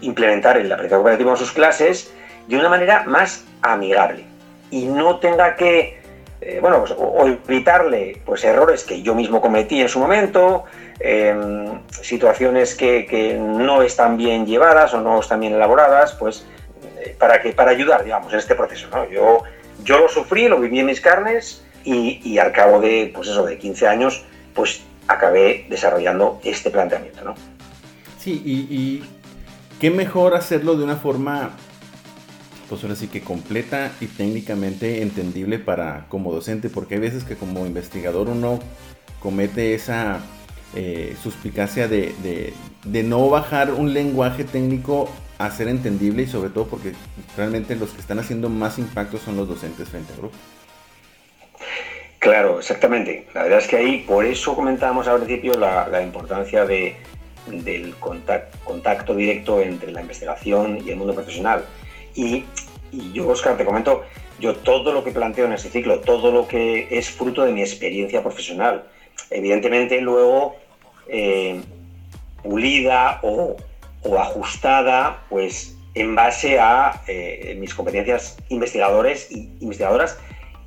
implementar 0.02 0.59
el 0.59 0.71
aprendizaje 0.71 1.00
operativo 1.00 1.30
en 1.30 1.37
sus 1.38 1.52
clases 1.52 2.12
de 2.49 2.57
una 2.59 2.69
manera 2.69 3.04
más 3.04 3.47
amigable 3.62 4.25
y 4.71 4.85
no 4.85 5.19
tenga 5.19 5.57
que 5.57 5.99
eh, 6.42 6.59
bueno, 6.61 6.80
pues, 6.80 6.92
o, 6.97 7.26
evitarle 7.26 8.21
pues, 8.26 8.45
errores 8.45 8.85
que 8.85 9.00
yo 9.00 9.14
mismo 9.14 9.40
cometí 9.40 9.80
en 9.80 9.88
su 9.88 9.99
momento, 9.99 10.64
em, 10.99 11.80
situaciones 11.90 12.75
que, 12.75 13.38
no 13.40 13.80
están 13.80 14.19
bien 14.19 14.45
llevadas 14.45 14.92
o 14.92 15.00
no 15.00 15.21
están 15.21 15.40
bien 15.40 15.54
elaboradas, 15.54 16.12
pues 16.12 16.47
para, 17.19 17.40
que, 17.40 17.52
para 17.52 17.71
ayudar, 17.71 18.04
digamos, 18.04 18.33
en 18.35 18.38
este 18.38 18.54
proceso. 18.54 18.88
Yo, 19.11 19.45
yo 19.83 19.99
lo 19.99 20.09
sufrí, 20.09 20.49
lo 20.49 20.61
viví 20.61 20.80
en 20.80 20.87
mis 20.87 21.00
carnes 21.00 21.64
y, 21.85 22.38
al 22.38 22.52
cabo 22.52 22.80
de, 22.80 23.11
pues 23.14 23.28
eso, 23.28 23.45
de 23.47 23.59
15 23.59 23.87
años, 23.87 24.25
pues 24.54 24.83
acabé 25.11 25.67
desarrollando 25.69 26.40
este 26.45 26.71
planteamiento. 26.71 27.25
¿no? 27.25 27.35
Sí, 28.19 28.43
y, 28.45 29.02
qué 29.79 29.90
mejor 29.90 30.35
hacerlo 30.35 30.76
de 30.76 30.85
una 30.85 30.97
forma 30.97 31.52
pues 32.69 32.85
ahora 32.85 32.95
sí 32.95 33.09
que 33.09 33.23
completa 33.23 33.90
y 34.00 34.07
técnicamente 34.07 35.02
entendible 35.02 35.59
para 35.59 36.07
como 36.09 36.33
docente, 36.33 36.69
porque 36.69 36.95
hay 36.95 37.00
veces 37.00 37.25
que 37.25 37.35
como 37.35 37.67
investigador 37.67 38.29
uno 38.29 38.61
comete 39.21 39.75
esa 39.75 40.21
eh, 40.76 41.17
suspicacia 41.21 41.88
de, 41.88 42.55
no 42.85 43.29
bajar 43.29 43.73
un 43.73 43.93
lenguaje 43.93 44.45
técnico 44.45 45.11
a 45.38 45.50
ser 45.50 45.67
entendible 45.67 46.23
y 46.23 46.26
sobre 46.29 46.50
todo 46.50 46.69
porque 46.69 46.93
realmente 47.37 47.75
los 47.75 47.90
que 47.90 48.00
están 48.00 48.21
haciendo 48.21 48.49
más 48.49 48.79
impacto 48.79 49.19
son 49.19 49.37
los 49.37 49.49
docentes 49.49 49.88
frente 49.88 50.12
al 50.12 50.19
grupo. 50.21 50.37
Claro, 52.21 52.59
exactamente. 52.59 53.27
La 53.35 53.45
verdad 53.45 53.59
es 53.61 53.67
que 53.67 53.77
ahí, 53.79 54.05
por 54.07 54.27
eso 54.27 54.55
comentábamos 54.55 55.09
al 55.09 55.23
principio 55.23 55.55
la, 55.55 56.03
importancia 56.03 56.67
de, 56.67 56.95
del 57.47 57.97
contacto, 57.97 58.59
contacto 58.62 59.15
directo 59.15 59.61
entre 59.61 59.91
la 59.91 60.03
investigación 60.03 60.79
y 60.87 60.91
el 60.91 60.97
mundo 60.97 61.15
profesional 61.15 61.65
y, 62.15 62.45
yo, 63.15 63.27
Oscar, 63.29 63.57
te 63.57 63.65
comento, 63.65 64.05
yo 64.39 64.55
todo 64.57 64.93
lo 64.93 65.03
que 65.03 65.12
planteo 65.12 65.47
en 65.47 65.53
este 65.53 65.71
ciclo, 65.71 66.00
todo 66.00 66.31
lo 66.31 66.47
que 66.47 66.89
es 66.91 67.09
fruto 67.09 67.45
de 67.45 67.53
mi 67.53 67.62
experiencia 67.62 68.23
profesional, 68.23 68.85
evidentemente 69.31 70.00
luego 70.03 70.57
eh, 71.09 71.61
pulida 72.43 73.21
o, 73.23 73.57
ajustada, 74.19 75.25
pues 75.31 75.75
en 75.95 76.15
base 76.15 76.59
a 76.59 77.03
eh, 77.07 77.57
mis 77.59 77.75
competencias 77.75 78.37
investigadores 78.49 79.31
y 79.31 79.50
investigadoras 79.61 80.19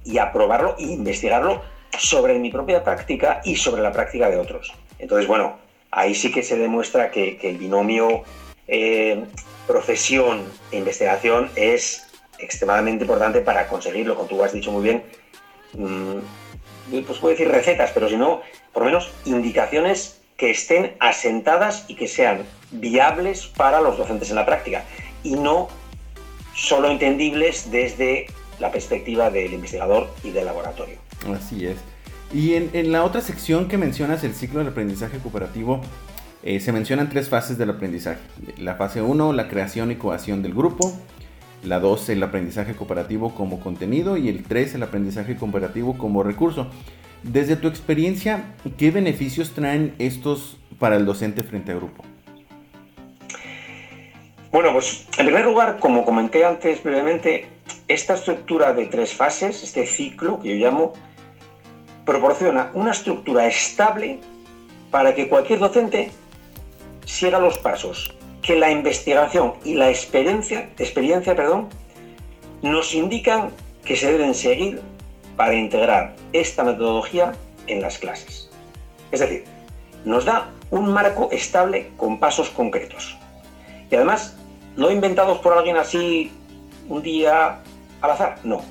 y 0.05 0.17
aprobarlo 0.17 0.75
e 0.77 0.83
investigarlo 0.83 1.61
sobre 1.97 2.39
mi 2.39 2.51
propia 2.51 2.83
práctica 2.83 3.41
y 3.43 3.55
sobre 3.55 3.81
la 3.81 3.91
práctica 3.91 4.29
de 4.29 4.37
otros. 4.37 4.73
Entonces, 4.99 5.27
bueno, 5.27 5.57
ahí 5.91 6.15
sí 6.15 6.31
que 6.31 6.43
se 6.43 6.57
demuestra 6.57 7.11
que, 7.11 7.39
el 7.41 7.57
binomio 7.57 8.23
eh, 8.67 9.23
profesión 9.67 10.43
e 10.71 10.77
investigación 10.77 11.49
es 11.55 12.07
extremadamente 12.39 13.03
importante 13.03 13.41
para 13.41 13.67
conseguirlo, 13.67 14.15
como 14.15 14.27
tú 14.27 14.43
has 14.43 14.53
dicho 14.53 14.71
muy 14.71 14.83
bien, 14.83 15.03
mm, 15.73 16.17
pues 17.05 17.19
puedo 17.19 17.35
decir 17.35 17.49
recetas, 17.49 17.91
pero 17.93 18.09
si 18.09 18.17
no, 18.17 18.41
por 18.73 18.83
lo 18.83 18.87
menos 18.87 19.11
indicaciones 19.25 20.21
que 20.37 20.51
estén 20.51 20.95
asentadas 20.99 21.85
y 21.87 21.95
que 21.95 22.07
sean 22.07 22.45
viables 22.71 23.47
para 23.47 23.79
los 23.79 23.97
docentes 23.97 24.29
en 24.29 24.35
la 24.35 24.45
práctica 24.45 24.83
y 25.23 25.35
no 25.35 25.69
solo 26.55 26.89
entendibles 26.89 27.71
desde 27.71 28.27
la 28.63 28.71
perspectiva 28.71 29.29
del 29.29 29.53
investigador 29.53 30.09
y 30.23 30.31
del 30.31 30.45
laboratorio. 30.45 30.95
Así 31.35 31.65
es. 31.65 31.75
Y 32.33 32.53
en, 32.53 32.91
la 32.93 33.03
otra 33.03 33.19
sección 33.19 33.67
que 33.67 33.77
mencionas, 33.77 34.23
el 34.23 34.33
ciclo 34.33 34.59
del 34.59 34.69
aprendizaje 34.69 35.17
cooperativo, 35.19 35.81
eh, 36.43 36.61
se 36.61 36.71
mencionan 36.71 37.09
tres 37.09 37.27
fases 37.27 37.57
del 37.57 37.69
aprendizaje. 37.69 38.21
La 38.57 38.75
fase 38.75 39.01
1, 39.01 39.33
la 39.33 39.49
creación 39.49 39.91
y 39.91 39.95
cohesión 39.95 40.41
del 40.41 40.53
grupo. 40.53 40.93
La 41.63 41.79
2, 41.79 42.09
el 42.09 42.23
aprendizaje 42.23 42.73
cooperativo 42.73 43.35
como 43.35 43.59
contenido. 43.59 44.15
Y 44.15 44.29
el 44.29 44.43
3, 44.43 44.75
el 44.75 44.83
aprendizaje 44.83 45.35
cooperativo 45.35 45.97
como 45.97 46.23
recurso. 46.23 46.67
Desde 47.21 47.57
tu 47.57 47.67
experiencia, 47.67 48.55
¿qué 48.77 48.91
beneficios 48.91 49.51
traen 49.51 49.93
estos 49.99 50.57
para 50.79 50.95
el 50.95 51.05
docente 51.05 51.43
frente 51.43 51.73
a 51.73 51.75
grupo? 51.75 52.03
Bueno, 54.53 54.71
pues 54.71 55.05
en 55.17 55.25
primer 55.25 55.45
lugar, 55.45 55.79
como 55.79 56.05
comenté 56.05 56.45
antes 56.45 56.81
brevemente, 56.81 57.47
esta 57.87 58.13
estructura 58.13 58.73
de 58.73 58.85
tres 58.87 59.13
fases, 59.13 59.63
este 59.63 59.85
ciclo 59.85 60.39
que 60.39 60.57
yo 60.57 60.65
llamo, 60.65 60.93
proporciona 62.05 62.71
una 62.73 62.91
estructura 62.91 63.47
estable 63.47 64.19
para 64.91 65.15
que 65.15 65.27
cualquier 65.27 65.59
docente 65.59 66.11
siga 67.05 67.39
los 67.39 67.57
pasos 67.57 68.15
que 68.41 68.57
la 68.57 68.69
investigación 68.69 69.53
y 69.63 69.73
la 69.75 69.89
experiencia, 69.89 70.69
experiencia 70.77 71.35
perdón, 71.35 71.69
nos 72.61 72.93
indican 72.93 73.51
que 73.85 73.95
se 73.95 74.11
deben 74.11 74.35
seguir 74.35 74.81
para 75.37 75.55
integrar 75.55 76.15
esta 76.33 76.63
metodología 76.63 77.33
en 77.67 77.81
las 77.81 77.97
clases. 77.97 78.49
Es 79.11 79.21
decir, 79.21 79.45
nos 80.05 80.25
da 80.25 80.49
un 80.71 80.91
marco 80.91 81.29
estable 81.31 81.91
con 81.97 82.19
pasos 82.19 82.49
concretos. 82.49 83.17
Y 83.89 83.95
además, 83.95 84.35
no 84.75 84.91
inventados 84.91 85.39
por 85.39 85.57
alguien 85.57 85.77
así 85.77 86.31
un 86.89 87.01
día 87.01 87.61
al 88.03 88.11
azar, 88.11 88.37
no. 88.43 88.61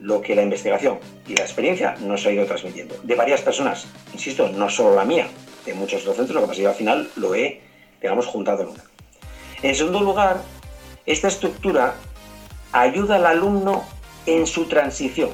Lo 0.00 0.20
que 0.20 0.34
la 0.34 0.42
investigación 0.42 0.98
y 1.28 1.36
la 1.36 1.44
experiencia 1.44 1.94
nos 2.00 2.26
ha 2.26 2.32
ido 2.32 2.44
transmitiendo. 2.44 2.96
De 3.04 3.14
varias 3.14 3.40
personas, 3.40 3.86
insisto, 4.12 4.48
no 4.48 4.68
solo 4.68 4.96
la 4.96 5.04
mía, 5.04 5.28
de 5.64 5.72
muchos 5.74 6.04
docentes, 6.04 6.34
lo 6.34 6.40
que 6.40 6.48
pasa 6.48 6.60
es 6.60 6.64
que 6.64 6.68
al 6.68 6.74
final 6.74 7.10
lo 7.14 7.34
he 7.36 7.60
digamos, 8.00 8.26
juntado 8.26 8.62
en 8.62 8.68
una. 8.70 8.84
En 9.62 9.74
segundo 9.76 10.00
lugar, 10.00 10.42
esta 11.06 11.28
estructura 11.28 11.94
ayuda 12.72 13.16
al 13.16 13.26
alumno 13.26 13.84
en 14.26 14.48
su 14.48 14.64
transición, 14.66 15.30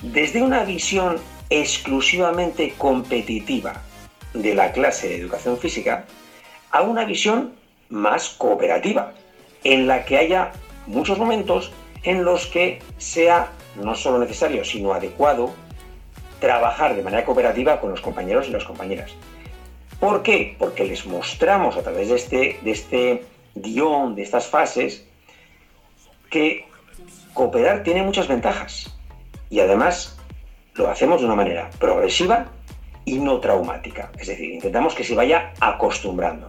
desde 0.00 0.42
una 0.42 0.64
visión 0.64 1.18
exclusivamente 1.50 2.74
competitiva 2.78 3.82
de 4.32 4.54
la 4.54 4.72
clase 4.72 5.08
de 5.08 5.16
educación 5.16 5.58
física 5.58 6.06
a 6.70 6.80
una 6.80 7.04
visión 7.04 7.52
más 7.90 8.30
cooperativa, 8.30 9.12
en 9.62 9.86
la 9.86 10.06
que 10.06 10.16
haya 10.16 10.52
muchos 10.86 11.18
momentos 11.18 11.72
en 12.02 12.24
los 12.24 12.46
que 12.46 12.80
sea 12.98 13.48
no 13.82 13.94
solo 13.94 14.18
necesario, 14.18 14.64
sino 14.64 14.92
adecuado 14.92 15.52
trabajar 16.40 16.94
de 16.94 17.02
manera 17.02 17.24
cooperativa 17.24 17.80
con 17.80 17.90
los 17.90 18.00
compañeros 18.00 18.48
y 18.48 18.50
las 18.50 18.64
compañeras. 18.64 19.12
¿Por 20.00 20.22
qué? 20.22 20.56
Porque 20.58 20.84
les 20.84 21.06
mostramos 21.06 21.76
a 21.76 21.82
través 21.82 22.08
de 22.08 22.14
este, 22.16 22.60
de 22.62 22.70
este 22.70 23.24
guion, 23.54 24.14
de 24.14 24.22
estas 24.22 24.46
fases, 24.46 25.06
que 26.30 26.66
cooperar 27.32 27.82
tiene 27.82 28.02
muchas 28.02 28.28
ventajas. 28.28 28.94
Y 29.48 29.60
además 29.60 30.18
lo 30.74 30.88
hacemos 30.90 31.20
de 31.20 31.26
una 31.26 31.34
manera 31.34 31.70
progresiva 31.78 32.46
y 33.04 33.18
no 33.18 33.40
traumática. 33.40 34.10
Es 34.18 34.26
decir, 34.26 34.52
intentamos 34.52 34.94
que 34.94 35.04
se 35.04 35.14
vaya 35.14 35.54
acostumbrando. 35.60 36.48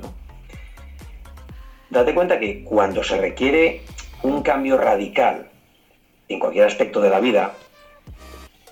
Date 1.90 2.14
cuenta 2.14 2.38
que 2.40 2.64
cuando 2.64 3.04
se 3.04 3.18
requiere 3.18 3.84
un 4.24 4.42
cambio 4.42 4.78
radical 4.78 5.50
en 6.28 6.40
cualquier 6.40 6.66
aspecto 6.66 7.02
de 7.02 7.10
la 7.10 7.20
vida, 7.20 7.54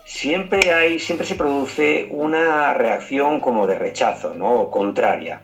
siempre 0.06 0.74
hay, 0.74 1.00
siempre 1.00 1.26
se 1.26 1.36
produce 1.36 2.08
una 2.12 2.74
reacción 2.74 3.40
como 3.40 3.68
de 3.68 3.78
rechazo, 3.80 4.34
¿no? 4.34 4.70
contraria. 4.70 5.42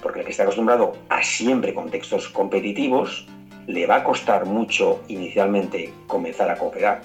Porque 0.00 0.20
el 0.20 0.24
que 0.24 0.30
está 0.30 0.42
acostumbrado 0.44 0.96
a 1.08 1.22
siempre 1.22 1.74
contextos 1.74 2.28
competitivos, 2.28 3.26
le 3.66 3.86
va 3.86 3.96
a 3.96 4.04
costar 4.04 4.44
mucho 4.44 5.02
inicialmente 5.08 5.92
comenzar 6.06 6.50
a 6.50 6.56
cooperar. 6.56 7.00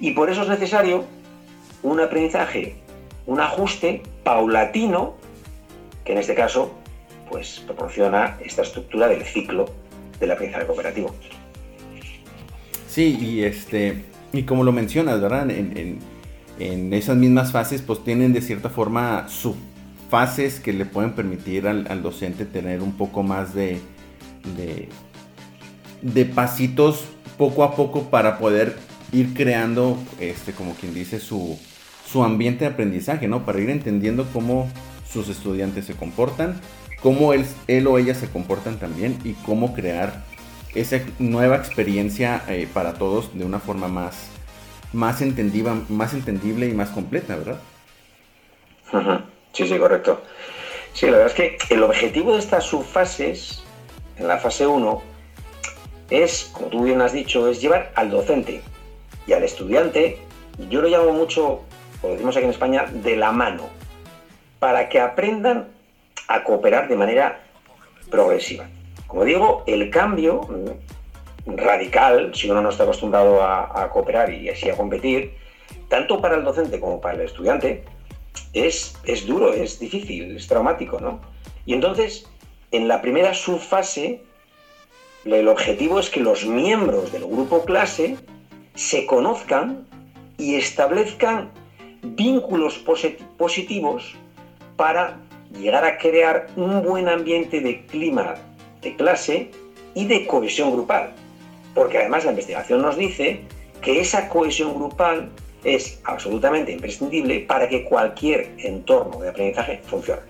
Y 0.00 0.12
por 0.12 0.30
eso 0.30 0.42
es 0.42 0.48
necesario 0.48 1.04
un 1.82 2.00
aprendizaje 2.00 2.76
un 3.28 3.40
ajuste 3.40 4.02
paulatino 4.24 5.14
que 6.04 6.12
en 6.12 6.18
este 6.18 6.34
caso 6.34 6.72
pues 7.30 7.60
proporciona 7.66 8.38
esta 8.42 8.62
estructura 8.62 9.06
del 9.06 9.22
ciclo 9.22 9.66
del 10.20 10.30
aprendizaje 10.30 10.66
cooperativo. 10.66 11.14
Sí, 12.88 13.18
y 13.20 13.44
este 13.44 14.04
y 14.32 14.42
como 14.42 14.64
lo 14.64 14.72
mencionas, 14.72 15.20
¿verdad? 15.20 15.50
En, 15.50 16.18
esas 16.58 17.16
mismas 17.16 17.52
fases, 17.52 17.82
pues 17.82 18.02
tienen 18.02 18.32
de 18.32 18.42
cierta 18.42 18.68
forma 18.68 19.28
subfases 19.28 20.58
que 20.58 20.72
le 20.72 20.86
pueden 20.86 21.12
permitir 21.12 21.68
al, 21.68 22.02
docente 22.02 22.44
tener 22.46 22.82
un 22.82 22.96
poco 22.96 23.22
más 23.22 23.54
de, 23.54 23.78
de, 24.56 24.88
de, 26.02 26.24
pasitos 26.24 27.04
poco 27.36 27.62
a 27.62 27.76
poco 27.76 28.10
para 28.10 28.38
poder 28.38 28.76
ir 29.12 29.34
creando, 29.34 29.96
este, 30.18 30.52
como 30.52 30.74
quien 30.74 30.94
dice, 30.94 31.20
su, 31.20 31.56
su 32.10 32.24
ambiente 32.24 32.64
de 32.64 32.72
aprendizaje, 32.72 33.28
¿no? 33.28 33.46
Para 33.46 33.60
ir 33.60 33.70
entendiendo 33.70 34.26
cómo 34.32 34.68
sus 35.08 35.28
estudiantes 35.28 35.84
se 35.84 35.94
comportan, 35.94 36.60
cómo 37.02 37.32
él, 37.32 37.46
o 37.86 37.98
ella 37.98 38.14
se 38.14 38.28
comportan 38.28 38.78
también 38.78 39.18
y 39.24 39.34
cómo 39.34 39.74
crear 39.74 40.24
esa 40.74 41.00
nueva 41.18 41.56
experiencia 41.56 42.42
eh, 42.48 42.68
para 42.72 42.94
todos 42.94 43.36
de 43.36 43.44
una 43.44 43.58
forma 43.58 43.88
más, 43.88 44.28
más, 44.92 45.22
entendiva, 45.22 45.76
más 45.88 46.14
entendible 46.14 46.66
y 46.66 46.72
más 46.72 46.90
completa, 46.90 47.36
¿verdad? 47.36 47.60
Sí, 49.52 49.66
sí, 49.66 49.78
correcto. 49.78 50.22
Sí, 50.92 51.06
la 51.06 51.18
verdad 51.18 51.28
es 51.28 51.34
que 51.34 51.74
el 51.74 51.82
objetivo 51.82 52.32
de 52.32 52.38
estas 52.38 52.64
subfases, 52.64 53.62
en 54.16 54.28
la 54.28 54.38
fase 54.38 54.66
1, 54.66 55.02
es, 56.10 56.50
como 56.52 56.68
tú 56.68 56.84
bien 56.84 57.00
has 57.00 57.12
dicho, 57.12 57.48
es 57.48 57.60
llevar 57.60 57.92
al 57.94 58.10
docente 58.10 58.62
y 59.26 59.32
al 59.32 59.44
estudiante, 59.44 60.18
yo 60.70 60.80
lo 60.80 60.88
llamo 60.88 61.12
mucho, 61.12 61.62
como 62.00 62.14
decimos 62.14 62.36
aquí 62.36 62.44
en 62.44 62.50
España, 62.50 62.86
de 62.90 63.16
la 63.16 63.30
mano, 63.30 63.68
para 64.58 64.88
que 64.88 65.00
aprendan 65.00 65.68
a 66.28 66.44
cooperar 66.44 66.88
de 66.88 66.96
manera 66.96 67.40
progresiva. 68.10 68.68
Como 69.06 69.24
digo, 69.24 69.64
el 69.66 69.90
cambio 69.90 70.42
mm, 70.42 71.56
radical, 71.56 72.34
si 72.34 72.50
uno 72.50 72.60
no 72.60 72.68
está 72.68 72.84
acostumbrado 72.84 73.42
a, 73.42 73.90
cooperar 73.90 74.32
y 74.32 74.48
así 74.50 74.68
a 74.68 74.76
competir, 74.76 75.34
tanto 75.88 76.20
para 76.20 76.36
el 76.36 76.44
docente 76.44 76.78
como 76.78 77.00
para 77.00 77.16
el 77.16 77.22
estudiante, 77.22 77.84
es, 78.52 78.96
es 79.04 79.26
duro, 79.26 79.52
es 79.52 79.78
difícil, 79.80 80.36
es 80.36 80.46
traumático, 80.46 81.00
¿no? 81.00 81.20
Y 81.64 81.72
entonces, 81.72 82.28
en 82.70 82.86
la 82.86 83.00
primera 83.00 83.34
subfase, 83.34 84.22
el 85.24 85.48
objetivo 85.48 85.98
es 85.98 86.10
que 86.10 86.20
los 86.20 86.44
miembros 86.46 87.12
del 87.12 87.24
grupo 87.24 87.64
clase 87.64 88.16
se 88.74 89.06
conozcan 89.06 89.86
y 90.36 90.54
establezcan 90.54 91.50
vínculos 92.02 92.78
positivos 93.36 94.14
para 94.76 95.18
llegar 95.52 95.84
a 95.84 95.98
crear 95.98 96.46
un 96.56 96.82
buen 96.82 97.08
ambiente 97.08 97.60
de 97.60 97.84
clima 97.86 98.34
de 98.82 98.96
clase 98.96 99.50
y 99.94 100.06
de 100.06 100.26
cohesión 100.26 100.72
grupal. 100.72 101.12
Porque 101.74 101.98
además 101.98 102.24
la 102.24 102.30
investigación 102.30 102.82
nos 102.82 102.96
dice 102.96 103.40
que 103.80 104.00
esa 104.00 104.28
cohesión 104.28 104.74
grupal 104.74 105.30
es 105.64 106.00
absolutamente 106.04 106.72
imprescindible 106.72 107.40
para 107.40 107.68
que 107.68 107.84
cualquier 107.84 108.52
entorno 108.58 109.20
de 109.20 109.30
aprendizaje 109.30 109.80
funcione. 109.84 110.22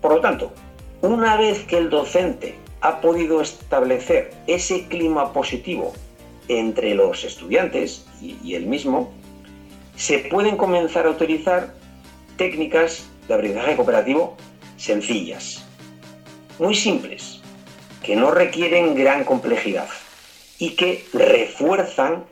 Por 0.00 0.14
lo 0.14 0.20
tanto, 0.20 0.52
una 1.02 1.36
vez 1.36 1.64
que 1.64 1.78
el 1.78 1.90
docente 1.90 2.54
ha 2.80 3.00
podido 3.00 3.40
establecer 3.40 4.32
ese 4.46 4.86
clima 4.88 5.32
positivo 5.32 5.92
entre 6.48 6.94
los 6.94 7.24
estudiantes 7.24 8.06
y, 8.20 8.54
él 8.54 8.66
mismo, 8.66 9.12
se 9.96 10.18
pueden 10.18 10.56
comenzar 10.56 11.06
a 11.06 11.10
utilizar 11.10 11.74
técnicas 12.36 13.08
de 13.28 13.34
aprendizaje 13.34 13.76
cooperativo 13.76 14.36
sencillas, 14.76 15.64
muy 16.58 16.74
simples, 16.74 17.40
que 18.02 18.16
no 18.16 18.30
requieren 18.30 18.94
gran 18.94 19.24
complejidad 19.24 19.88
y 20.58 20.70
que 20.70 21.04
refuerzan 21.12 22.24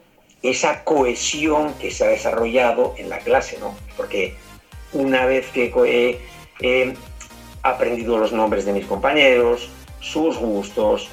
esa 0.42 0.84
cohesión 0.84 1.72
que 1.74 1.90
se 1.90 2.04
ha 2.04 2.08
desarrollado 2.08 2.94
en 2.98 3.08
la 3.08 3.18
clase, 3.18 3.58
¿no? 3.58 3.74
Porque 3.96 4.34
una 4.92 5.26
vez 5.26 5.46
que 5.48 6.20
he, 6.60 6.94
aprendido 7.62 8.18
los 8.18 8.32
nombres 8.32 8.66
de 8.66 8.74
mis 8.74 8.84
compañeros, 8.84 9.70
sus 10.00 10.36
gustos, 10.36 11.08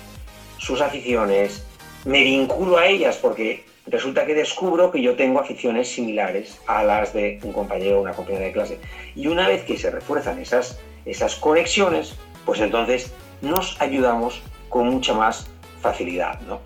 sus 0.57 0.81
aficiones, 0.81 1.65
me 2.03 2.23
vinculo 2.23 2.77
a 2.77 2.87
ellas 2.87 3.15
porque 3.15 3.63
resulta 3.91 4.25
que 4.25 4.33
descubro 4.33 4.89
que 4.89 5.01
yo 5.01 5.15
tengo 5.15 5.39
aficiones 5.39 5.89
similares 5.89 6.59
a 6.65 6.83
las 6.83 7.13
de 7.13 7.39
un 7.43 7.51
compañero 7.51 7.99
o 7.99 8.01
una 8.01 8.13
compañera 8.13 8.45
de 8.45 8.53
clase. 8.53 8.79
Y 9.15 9.27
una 9.27 9.47
vez 9.47 9.63
que 9.63 9.77
se 9.77 9.91
refuerzan 9.91 10.39
esas, 10.39 10.79
esas 11.05 11.35
conexiones, 11.35 12.15
pues 12.45 12.61
entonces 12.61 13.13
nos 13.41 13.79
ayudamos 13.81 14.41
con 14.69 14.87
mucha 14.87 15.13
más 15.13 15.47
facilidad. 15.81 16.39
¿no? 16.41 16.61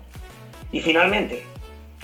Y 0.70 0.80
finalmente, 0.80 1.42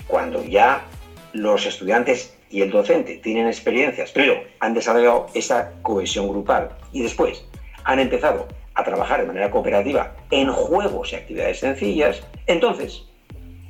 cuando 0.07 0.43
ya 0.43 0.83
los 1.31 1.65
estudiantes 1.65 2.37
y 2.49 2.61
el 2.61 2.69
docente 2.69 3.15
tienen 3.23 3.47
experiencias, 3.47 4.11
pero 4.11 4.43
han 4.59 4.73
desarrollado 4.73 5.27
esa 5.33 5.71
cohesión 5.81 6.27
grupal 6.27 6.69
y 6.91 7.01
después 7.01 7.45
han 7.85 7.99
empezado 7.99 8.47
a 8.75 8.83
trabajar 8.83 9.21
de 9.21 9.27
manera 9.27 9.49
cooperativa 9.49 10.15
en 10.31 10.51
juegos 10.51 11.13
y 11.13 11.15
actividades 11.15 11.59
sencillas, 11.59 12.21
entonces 12.45 13.05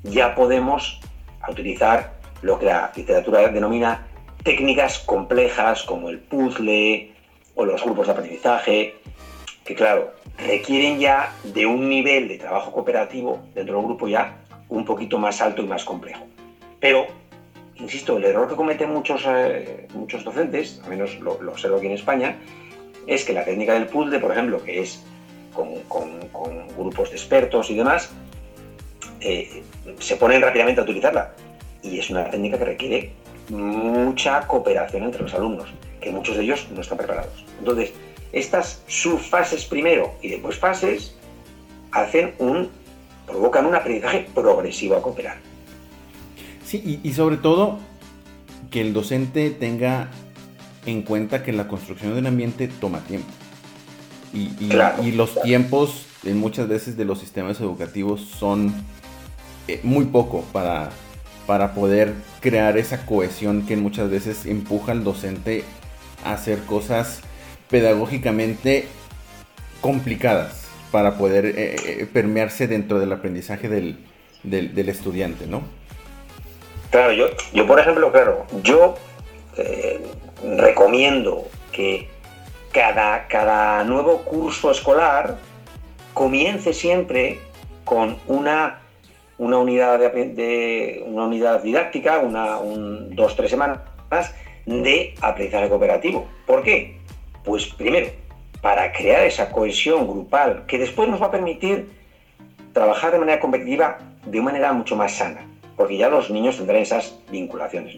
ya 0.04 0.36
podemos 0.36 1.00
utilizar 1.52 2.14
lo 2.42 2.60
que 2.60 2.66
la 2.66 2.92
literatura 2.96 3.48
denomina 3.48 4.08
técnicas 4.44 5.00
complejas 5.00 5.84
como 5.84 6.10
el 6.10 6.20
puzzle 6.20 7.12
o 7.56 7.66
los 7.66 7.84
grupos 7.84 8.08
de 8.08 8.14
aprendizaje, 8.14 8.96
que 9.64 9.76
claro, 9.76 10.14
requieren 10.38 11.00
ya 11.00 11.34
de 11.44 11.66
un 11.66 11.88
nivel 11.88 12.28
de 12.28 12.38
trabajo 12.38 12.72
cooperativo 12.72 13.40
dentro 13.54 13.78
del 13.78 13.86
grupo 13.86 14.08
ya 14.08 14.38
un 14.70 14.86
poquito 14.86 15.18
más 15.18 15.42
alto 15.42 15.62
y 15.62 15.68
más 15.68 15.86
complejo. 15.86 16.26
Pero, 16.80 17.08
insisto, 17.76 18.18
el 18.18 18.26
error 18.26 18.50
que 18.50 18.56
cometen 18.56 18.92
muchos, 18.92 19.24
eh, 19.28 19.88
muchos 19.94 20.24
docentes, 20.24 20.82
al 20.84 20.90
menos 20.90 21.18
lo, 21.20 21.34
observo 21.34 21.78
aquí 21.78 21.86
en 21.86 21.94
España, 21.94 22.38
es 23.08 23.24
que 23.24 23.34
la 23.34 23.46
técnica 23.46 23.74
del 23.74 23.88
puzzle, 23.88 24.20
por 24.20 24.32
ejemplo, 24.32 24.62
que 24.64 24.82
es 24.82 25.04
con, 25.54 25.70
grupos 26.76 27.12
de 27.12 27.16
expertos 27.16 27.70
y 27.70 27.76
demás, 27.76 28.12
eh, 29.24 29.64
se 30.00 30.18
ponen 30.18 30.42
rápidamente 30.42 30.82
a 30.82 30.84
utilizarla. 30.84 31.34
Y 31.82 32.00
es 32.00 32.10
una 32.10 32.30
técnica 32.30 32.58
que 32.58 32.66
requiere 32.66 33.14
mucha 33.50 34.46
cooperación 34.48 35.04
entre 35.04 35.22
los 35.22 35.34
alumnos, 35.34 35.70
que 36.02 36.12
muchos 36.12 36.38
de 36.38 36.44
ellos 36.44 36.68
no 36.74 36.82
están 36.82 36.98
preparados. 36.98 37.46
Entonces, 37.60 37.94
estas 38.32 38.82
subfases 38.88 39.66
primero 39.66 40.14
y 40.22 40.30
después 40.30 40.58
fases 40.58 41.16
hacen 41.92 42.34
un, 42.40 42.70
provocan 43.28 43.66
un 43.66 43.76
aprendizaje 43.76 44.28
progresivo 44.34 44.96
a 44.96 45.02
cooperar. 45.02 45.38
Sí, 46.66 47.00
y, 47.04 47.14
sobre 47.14 47.38
todo 47.38 47.80
que 48.72 48.82
el 48.82 48.94
docente 48.94 49.52
tenga 49.52 50.10
en 50.86 51.04
cuenta 51.04 51.44
que 51.44 51.52
la 51.52 51.68
construcción 51.68 52.14
de 52.14 52.20
un 52.20 52.28
ambiente 52.28 52.68
toma 52.68 53.00
tiempo. 53.02 53.30
Y, 54.34 54.50
y, 54.60 55.12
los 55.12 55.40
tiempos 55.44 56.08
en 56.24 56.40
muchas 56.40 56.68
veces 56.68 56.98
de 56.98 57.06
los 57.06 57.20
sistemas 57.20 57.60
educativos 57.60 58.22
son 58.22 58.74
eh, 59.68 59.80
muy 59.84 60.06
poco 60.06 60.44
para, 60.52 60.90
para 61.46 61.74
poder 61.74 62.14
crear 62.42 62.78
esa 62.78 63.06
cohesión 63.06 63.66
que 63.66 63.76
muchas 63.76 64.10
veces 64.10 64.46
empuja 64.46 64.92
al 64.92 65.04
docente 65.04 65.64
a 66.24 66.34
hacer 66.34 66.60
cosas 66.60 67.22
pedagógicamente 67.70 68.88
complicadas 69.82 70.68
para 70.92 71.18
poder 71.18 71.46
eh, 71.46 71.76
eh, 71.86 72.08
permearse 72.12 72.68
dentro 72.68 73.00
del 73.00 73.12
aprendizaje 73.12 73.68
del, 73.68 73.98
estudiante, 74.90 75.48
¿no? 75.48 75.64
Claro, 76.92 77.14
yo, 77.14 77.28
yo 77.54 77.66
por 77.66 77.80
ejemplo, 77.80 78.12
claro, 78.12 78.46
yo 78.62 78.96
recomiendo 80.58 81.48
que 81.72 82.10
cada, 82.72 83.28
cada 83.28 83.84
nuevo 83.84 84.24
curso 84.24 84.72
escolar 84.72 85.38
comience 86.14 86.74
siempre 86.74 87.40
con 87.86 88.18
una, 88.28 88.80
una, 89.38 89.58
unidad, 89.58 90.00
de, 90.00 91.04
una 91.06 91.26
unidad 91.26 91.62
didáctica, 91.62 92.20
una, 92.20 92.58
un, 92.58 93.16
dos, 93.16 93.36
tres 93.36 93.50
semanas 93.50 93.80
de 94.66 95.16
aprendizaje 95.22 95.70
cooperativo. 95.70 96.28
¿Por 96.46 96.64
qué? 96.64 96.98
Pues 97.44 97.66
primero, 97.68 98.08
para 98.62 98.92
crear 98.92 99.26
esa 99.26 99.52
cohesión 99.52 100.08
grupal 100.08 100.66
que 100.68 100.78
después 100.78 101.10
nos 101.10 101.22
va 101.22 101.28
a 101.28 101.32
permitir 101.32 101.90
trabajar 102.72 103.12
de 103.12 103.20
manera 103.20 103.40
competitiva 103.40 104.00
de 104.26 104.40
una 104.40 104.52
manera 104.52 104.74
mucho 104.74 104.96
más 104.96 105.14
sana, 105.14 105.46
porque 105.76 105.98
ya 105.98 106.10
los 106.10 106.30
niños 106.30 106.58
tendrán 106.58 106.82
esas 106.82 107.20
vinculaciones. 107.30 107.98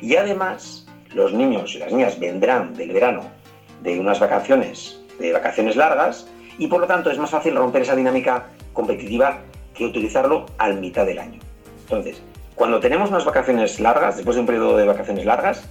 Y 0.00 0.16
además, 0.16 0.86
los 1.14 1.32
niños 1.32 1.74
y 1.74 1.78
las 1.78 1.92
niñas 1.92 2.18
vendrán 2.18 2.74
del 2.74 2.92
verano 2.92 3.22
de 3.82 3.98
unas 3.98 4.20
vacaciones, 4.20 5.00
de 5.18 5.32
vacaciones 5.32 5.76
largas, 5.76 6.28
y 6.58 6.66
por 6.66 6.80
lo 6.80 6.86
tanto 6.86 7.10
es 7.10 7.18
más 7.18 7.30
fácil 7.30 7.56
romper 7.56 7.82
esa 7.82 7.96
dinámica 7.96 8.48
competitiva 8.72 9.40
que 9.74 9.84
utilizarlo 9.84 10.46
al 10.58 10.80
mitad 10.80 11.06
del 11.06 11.18
año. 11.18 11.40
Entonces, 11.82 12.22
cuando 12.54 12.80
tenemos 12.80 13.10
unas 13.10 13.24
vacaciones 13.24 13.80
largas, 13.80 14.16
después 14.16 14.36
de 14.36 14.40
un 14.40 14.46
periodo 14.46 14.76
de 14.76 14.84
vacaciones 14.84 15.24
largas, 15.24 15.64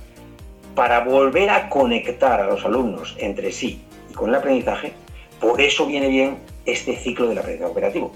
para 0.75 1.01
volver 1.01 1.49
a 1.49 1.69
conectar 1.69 2.39
a 2.39 2.47
los 2.47 2.65
alumnos 2.65 3.15
entre 3.19 3.51
sí 3.51 3.81
y 4.09 4.13
con 4.13 4.29
el 4.29 4.35
aprendizaje, 4.35 4.93
por 5.39 5.59
eso 5.61 5.85
viene 5.85 6.07
bien 6.07 6.37
este 6.65 6.95
ciclo 6.95 7.27
del 7.27 7.37
aprendizaje 7.37 7.71
operativo. 7.71 8.11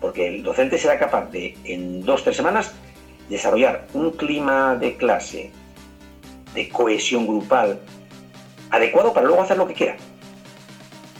Porque 0.00 0.26
el 0.28 0.42
docente 0.42 0.78
será 0.78 0.98
capaz 0.98 1.30
de, 1.30 1.56
en 1.64 2.04
dos 2.04 2.22
o 2.22 2.24
tres 2.24 2.36
semanas, 2.36 2.74
desarrollar 3.28 3.86
un 3.94 4.10
clima 4.12 4.74
de 4.76 4.96
clase, 4.96 5.50
de 6.54 6.68
cohesión 6.68 7.26
grupal, 7.26 7.80
adecuado 8.70 9.12
para 9.12 9.26
luego 9.26 9.42
hacer 9.42 9.56
lo 9.56 9.66
que 9.66 9.74
quiera. 9.74 9.96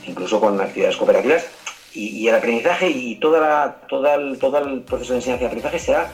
Incluso 0.07 0.41
con 0.41 0.61
actividades 0.61 0.97
cooperativas. 0.97 1.47
Y, 1.95 2.27
el 2.27 2.35
aprendizaje 2.35 2.89
y 2.89 3.17
toda 3.17 3.83
todo, 3.89 4.15
el, 4.15 4.39
todo 4.39 4.59
el 4.59 4.81
proceso 4.81 5.13
de 5.13 5.19
enseñanza 5.19 5.45
y 5.45 5.47
aprendizaje 5.47 5.79
será 5.79 6.13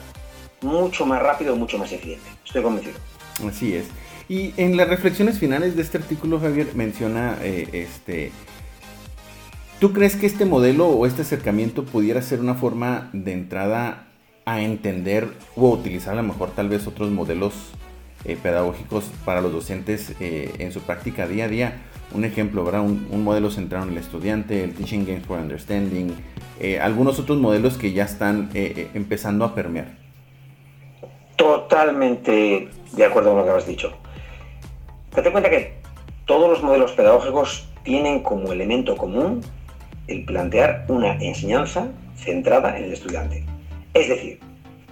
mucho 0.61 1.05
más 1.05 1.21
rápido 1.21 1.55
mucho 1.55 1.77
más 1.77 1.91
eficiente. 1.91 2.25
Estoy 2.45 2.63
convencido. 2.63 2.97
Así 3.47 3.75
es. 3.75 3.85
Y 4.27 4.53
en 4.57 4.77
las 4.77 4.87
reflexiones 4.87 5.39
finales 5.39 5.75
de 5.75 5.81
este 5.81 5.97
artículo, 5.97 6.39
Javier 6.39 6.75
menciona, 6.75 7.37
eh, 7.41 7.67
este, 7.73 8.31
¿tú 9.79 9.91
crees 9.91 10.15
que 10.15 10.27
este 10.27 10.45
modelo 10.45 10.87
o 10.87 11.07
este 11.07 11.23
acercamiento 11.23 11.83
pudiera 11.83 12.21
ser 12.21 12.39
una 12.39 12.53
forma 12.53 13.09
de 13.13 13.33
entrada 13.33 14.07
a 14.45 14.61
entender 14.61 15.29
o 15.55 15.69
utilizar 15.69 16.13
a 16.13 16.21
lo 16.21 16.23
mejor 16.23 16.51
tal 16.51 16.69
vez 16.69 16.85
otros 16.85 17.09
modelos 17.09 17.53
eh, 18.25 18.37
pedagógicos 18.41 19.05
para 19.25 19.41
los 19.41 19.51
docentes 19.51 20.13
eh, 20.19 20.53
en 20.59 20.71
su 20.71 20.81
práctica 20.81 21.27
día 21.27 21.45
a 21.45 21.47
día? 21.47 21.81
Un 22.13 22.25
ejemplo, 22.25 22.63
¿verdad? 22.63 22.81
Un, 22.81 23.23
modelo 23.23 23.51
centrado 23.51 23.85
en 23.85 23.91
el 23.91 23.97
estudiante, 23.99 24.63
el 24.63 24.73
Teaching 24.73 25.05
Games 25.05 25.25
for 25.25 25.39
Understanding, 25.39 26.15
algunos 26.81 27.19
otros 27.19 27.37
modelos 27.37 27.77
que 27.77 27.93
ya 27.93 28.03
están 28.03 28.49
empezando 28.53 29.45
a 29.45 29.53
permear. 29.53 29.95
Totalmente 31.35 32.67
de 32.91 33.05
acuerdo 33.05 33.29
con 33.29 33.39
lo 33.39 33.45
que 33.45 33.51
has 33.51 33.67
dicho. 33.67 33.93
Date 35.15 35.31
cuenta 35.31 35.49
que 35.49 35.73
todos 36.25 36.49
los 36.49 36.63
modelos 36.63 36.91
pedagógicos 36.91 37.69
tienen 37.83 38.21
como 38.21 38.51
elemento 38.51 38.95
común 38.97 39.41
el 40.07 40.25
plantear 40.25 40.85
una 40.87 41.13
enseñanza 41.15 41.87
centrada 42.15 42.77
en 42.77 42.85
el 42.85 42.93
estudiante. 42.93 43.45
Es 43.93 44.09
decir, 44.09 44.39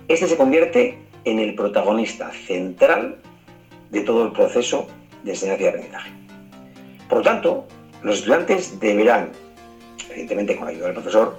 este 0.08 0.28
se 0.28 0.38
convierte 0.38 0.98
en 1.26 1.40
el 1.40 1.56
protagonista 1.56 2.32
central 2.32 3.18
de 3.90 4.02
todo 4.02 4.26
el 4.26 4.32
proceso 4.32 4.88
de 5.24 5.32
enseñanza 5.32 5.64
y 5.64 5.68
aprendizaje. 5.68 6.12
Por 7.10 7.20
lo 7.20 7.24
tanto, 7.24 7.68
los 8.04 8.20
estudiantes 8.20 8.80
deberán, 8.80 9.32
evidentemente 10.10 10.56
con 10.56 10.66
la 10.66 10.72
ayuda 10.72 10.86
del 10.86 10.96
profesor, 10.96 11.38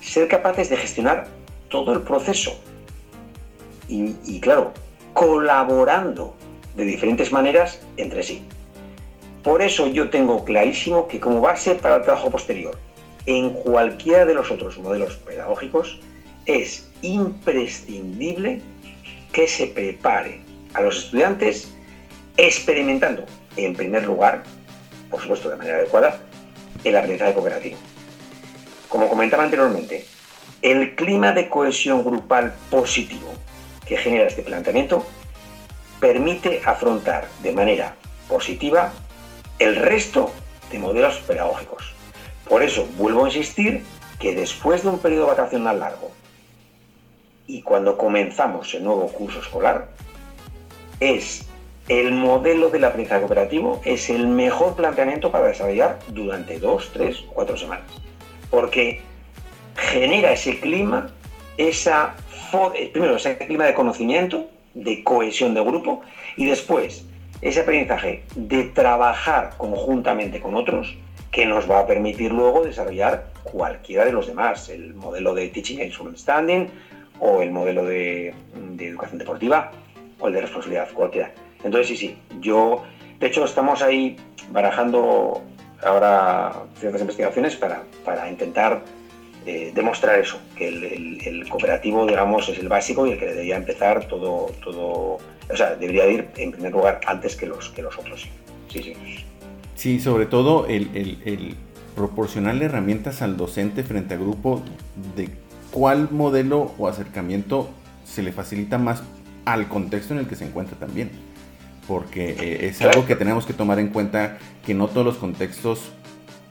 ser 0.00 0.28
capaces 0.28 0.70
de 0.70 0.76
gestionar 0.76 1.26
todo 1.68 1.92
el 1.92 2.02
proceso. 2.02 2.58
Y, 3.88 4.14
y 4.24 4.40
claro, 4.40 4.72
colaborando 5.12 6.34
de 6.76 6.84
diferentes 6.84 7.32
maneras 7.32 7.80
entre 7.96 8.22
sí. 8.22 8.42
Por 9.42 9.62
eso 9.62 9.86
yo 9.88 10.10
tengo 10.10 10.44
clarísimo 10.44 11.08
que 11.08 11.18
como 11.18 11.40
base 11.40 11.74
para 11.74 11.96
el 11.96 12.02
trabajo 12.02 12.30
posterior, 12.30 12.76
en 13.26 13.50
cualquiera 13.50 14.24
de 14.24 14.34
los 14.34 14.50
otros 14.50 14.78
modelos 14.78 15.16
pedagógicos, 15.16 16.00
es 16.46 16.90
imprescindible 17.02 18.60
que 19.32 19.46
se 19.48 19.66
prepare 19.68 20.40
a 20.74 20.82
los 20.82 21.04
estudiantes 21.04 21.72
experimentando, 22.36 23.24
en 23.56 23.74
primer 23.74 24.04
lugar, 24.04 24.42
por 25.10 25.20
supuesto 25.20 25.50
de 25.50 25.56
manera 25.56 25.76
adecuada, 25.78 26.20
el 26.84 26.96
aprendizaje 26.96 27.34
cooperativo. 27.34 27.76
Como 28.88 29.08
comentaba 29.08 29.44
anteriormente, 29.44 30.04
el 30.62 30.94
clima 30.94 31.32
de 31.32 31.48
cohesión 31.48 32.04
grupal 32.04 32.54
positivo 32.70 33.32
que 33.86 33.96
genera 33.96 34.26
este 34.26 34.42
planteamiento 34.42 35.06
permite 36.00 36.62
afrontar 36.64 37.28
de 37.42 37.52
manera 37.52 37.96
positiva 38.28 38.92
el 39.58 39.76
resto 39.76 40.32
de 40.70 40.78
modelos 40.78 41.18
pedagógicos. 41.26 41.92
Por 42.48 42.62
eso 42.62 42.86
vuelvo 42.96 43.24
a 43.24 43.28
insistir 43.28 43.84
que 44.18 44.34
después 44.34 44.82
de 44.82 44.88
un 44.88 44.98
periodo 44.98 45.26
vacacional 45.26 45.80
largo 45.80 46.12
y 47.50 47.62
cuando 47.62 47.98
comenzamos 47.98 48.72
el 48.74 48.84
nuevo 48.84 49.08
curso 49.08 49.40
escolar, 49.40 49.88
es 51.00 51.48
el 51.88 52.12
modelo 52.12 52.70
del 52.70 52.84
aprendizaje 52.84 53.22
cooperativo, 53.22 53.80
es 53.84 54.08
el 54.08 54.28
mejor 54.28 54.76
planteamiento 54.76 55.32
para 55.32 55.48
desarrollar 55.48 55.98
durante 56.08 56.60
dos, 56.60 56.90
tres 56.92 57.24
cuatro 57.32 57.56
semanas. 57.56 57.86
Porque 58.50 59.00
genera 59.76 60.32
ese 60.32 60.60
clima, 60.60 61.10
esa, 61.56 62.14
primero 62.92 63.16
ese 63.16 63.36
clima 63.38 63.64
de 63.64 63.74
conocimiento, 63.74 64.48
de 64.74 65.02
cohesión 65.02 65.52
de 65.54 65.64
grupo 65.64 66.02
y 66.36 66.46
después 66.46 67.04
ese 67.42 67.60
aprendizaje 67.60 68.22
de 68.36 68.64
trabajar 68.64 69.54
conjuntamente 69.56 70.40
con 70.40 70.54
otros 70.54 70.96
que 71.32 71.46
nos 71.46 71.68
va 71.68 71.80
a 71.80 71.86
permitir 71.86 72.30
luego 72.30 72.62
desarrollar 72.62 73.32
cualquiera 73.42 74.04
de 74.04 74.12
los 74.12 74.28
demás, 74.28 74.68
el 74.68 74.94
modelo 74.94 75.34
de 75.34 75.48
Teaching 75.48 75.80
and 75.80 76.16
Standing 76.16 76.70
o 77.20 77.42
el 77.42 77.50
modelo 77.50 77.84
de, 77.84 78.34
educación 78.78 79.18
deportiva 79.18 79.70
o 80.18 80.28
el 80.28 80.34
de 80.34 80.40
responsabilidad, 80.40 80.88
cualquiera. 80.92 81.32
Entonces 81.62 81.88
sí, 81.88 81.96
sí, 81.96 82.18
yo, 82.40 82.82
de 83.18 83.26
hecho 83.26 83.44
estamos 83.44 83.82
ahí 83.82 84.16
barajando 84.50 85.42
ahora 85.82 86.52
ciertas 86.78 87.00
investigaciones 87.00 87.56
para, 87.56 87.82
para 88.04 88.28
intentar 88.28 88.82
eh, 89.46 89.72
demostrar 89.74 90.18
eso, 90.18 90.38
que 90.54 90.68
el, 90.68 91.48
cooperativo, 91.48 92.06
digamos, 92.06 92.48
es 92.50 92.58
el 92.58 92.68
básico 92.68 93.06
y 93.06 93.12
el 93.12 93.18
que 93.18 93.26
debería 93.26 93.56
empezar 93.56 94.06
todo, 94.06 94.52
todo, 94.62 95.18
o 95.50 95.56
sea, 95.56 95.74
debería 95.76 96.06
ir 96.06 96.28
en 96.36 96.52
primer 96.52 96.72
lugar 96.72 97.00
antes 97.06 97.36
que 97.36 97.46
los, 97.46 97.70
que 97.70 97.82
los 97.82 97.98
otros. 97.98 98.28
Sí, 98.68 98.82
sí. 98.82 98.94
Sí, 99.74 99.98
sobre 99.98 100.26
todo 100.26 100.66
el, 100.66 101.56
proporcionarle 101.96 102.66
herramientas 102.66 103.22
al 103.22 103.38
docente 103.38 103.82
frente 103.82 104.12
a 104.12 104.18
grupo 104.18 104.62
de 105.16 105.30
cuál 105.70 106.10
modelo 106.10 106.74
o 106.78 106.88
acercamiento 106.88 107.70
se 108.04 108.22
le 108.22 108.32
facilita 108.32 108.78
más 108.78 109.02
al 109.44 109.68
contexto 109.68 110.14
en 110.14 110.20
el 110.20 110.26
que 110.26 110.36
se 110.36 110.44
encuentra 110.44 110.78
también. 110.78 111.10
Porque 111.86 112.30
eh, 112.30 112.68
es 112.68 112.80
algo 112.82 113.06
que 113.06 113.16
tenemos 113.16 113.46
que 113.46 113.52
tomar 113.52 113.78
en 113.78 113.88
cuenta 113.88 114.38
que 114.64 114.74
no 114.74 114.88
todos 114.88 115.04
los 115.04 115.16
contextos 115.16 115.92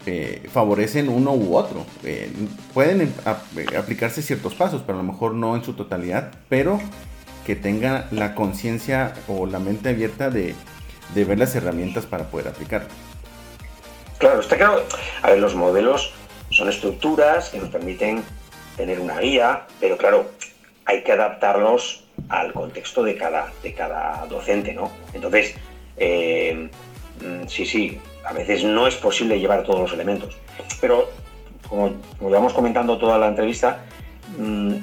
eh, 0.05 0.47
favorecen 0.51 1.10
uno 1.10 1.34
u 1.34 1.55
otro. 1.55 1.86
Eh, 2.03 2.32
pueden 2.73 3.01
eh, 3.01 3.77
aplicarse 3.77 4.21
ciertos 4.21 4.55
pasos, 4.55 4.82
pero 4.86 4.97
a 4.97 5.03
lo 5.03 5.12
mejor 5.12 5.34
no 5.34 5.55
en 5.55 5.63
su 5.63 5.73
totalidad, 5.73 6.32
pero 6.47 6.79
que 7.45 7.55
tenga 7.55 8.08
la 8.12 8.34
conciencia 8.34 9.13
o 9.27 9.45
la 9.45 9.60
mente 9.60 9.89
abierta 9.89 10.29
de, 10.29 10.55
ver 11.13 11.38
las 11.38 11.53
herramientas 11.55 12.05
para 12.05 12.25
poder 12.25 12.47
aplicar. 12.47 12.88
Claro, 14.19 14.39
está 14.39 14.58
claro. 14.58 14.84
A 15.21 15.32
ver, 15.32 15.39
los 15.39 15.53
modelos 15.53 16.13
son 16.49 16.69
estructuras 16.69 17.49
que 17.49 17.60
nos 17.60 17.69
permiten 17.69 18.23
tener 18.80 19.02
una 19.02 19.20
guía, 19.20 19.65
pero 19.82 19.98
claro, 19.98 20.32
hay 20.86 21.04
que 21.04 21.12
adaptarlos 21.12 22.06
al 22.30 22.54
contexto 22.54 23.04
de 23.04 23.18
cada, 23.18 23.52
de 23.62 23.74
cada 23.74 24.26
docente, 24.28 24.74
¿no? 24.74 24.89
Entonces, 25.13 25.54
mm, 25.98 27.46
sí, 27.48 27.65
sí, 27.65 28.00
a 28.24 28.32
veces 28.32 28.63
no 28.63 28.88
es 28.88 28.96
posible 28.96 29.38
llevar 29.38 29.63
todos 29.63 29.82
los 29.82 29.94
elementos. 29.94 30.38
Pero, 30.80 31.10
como, 31.68 31.92
como 32.18 32.30
íbamos 32.30 32.54
comentando 32.54 32.98
toda 32.98 33.18
la 33.18 33.28
entrevista, 33.28 33.84
mm, 34.38 34.76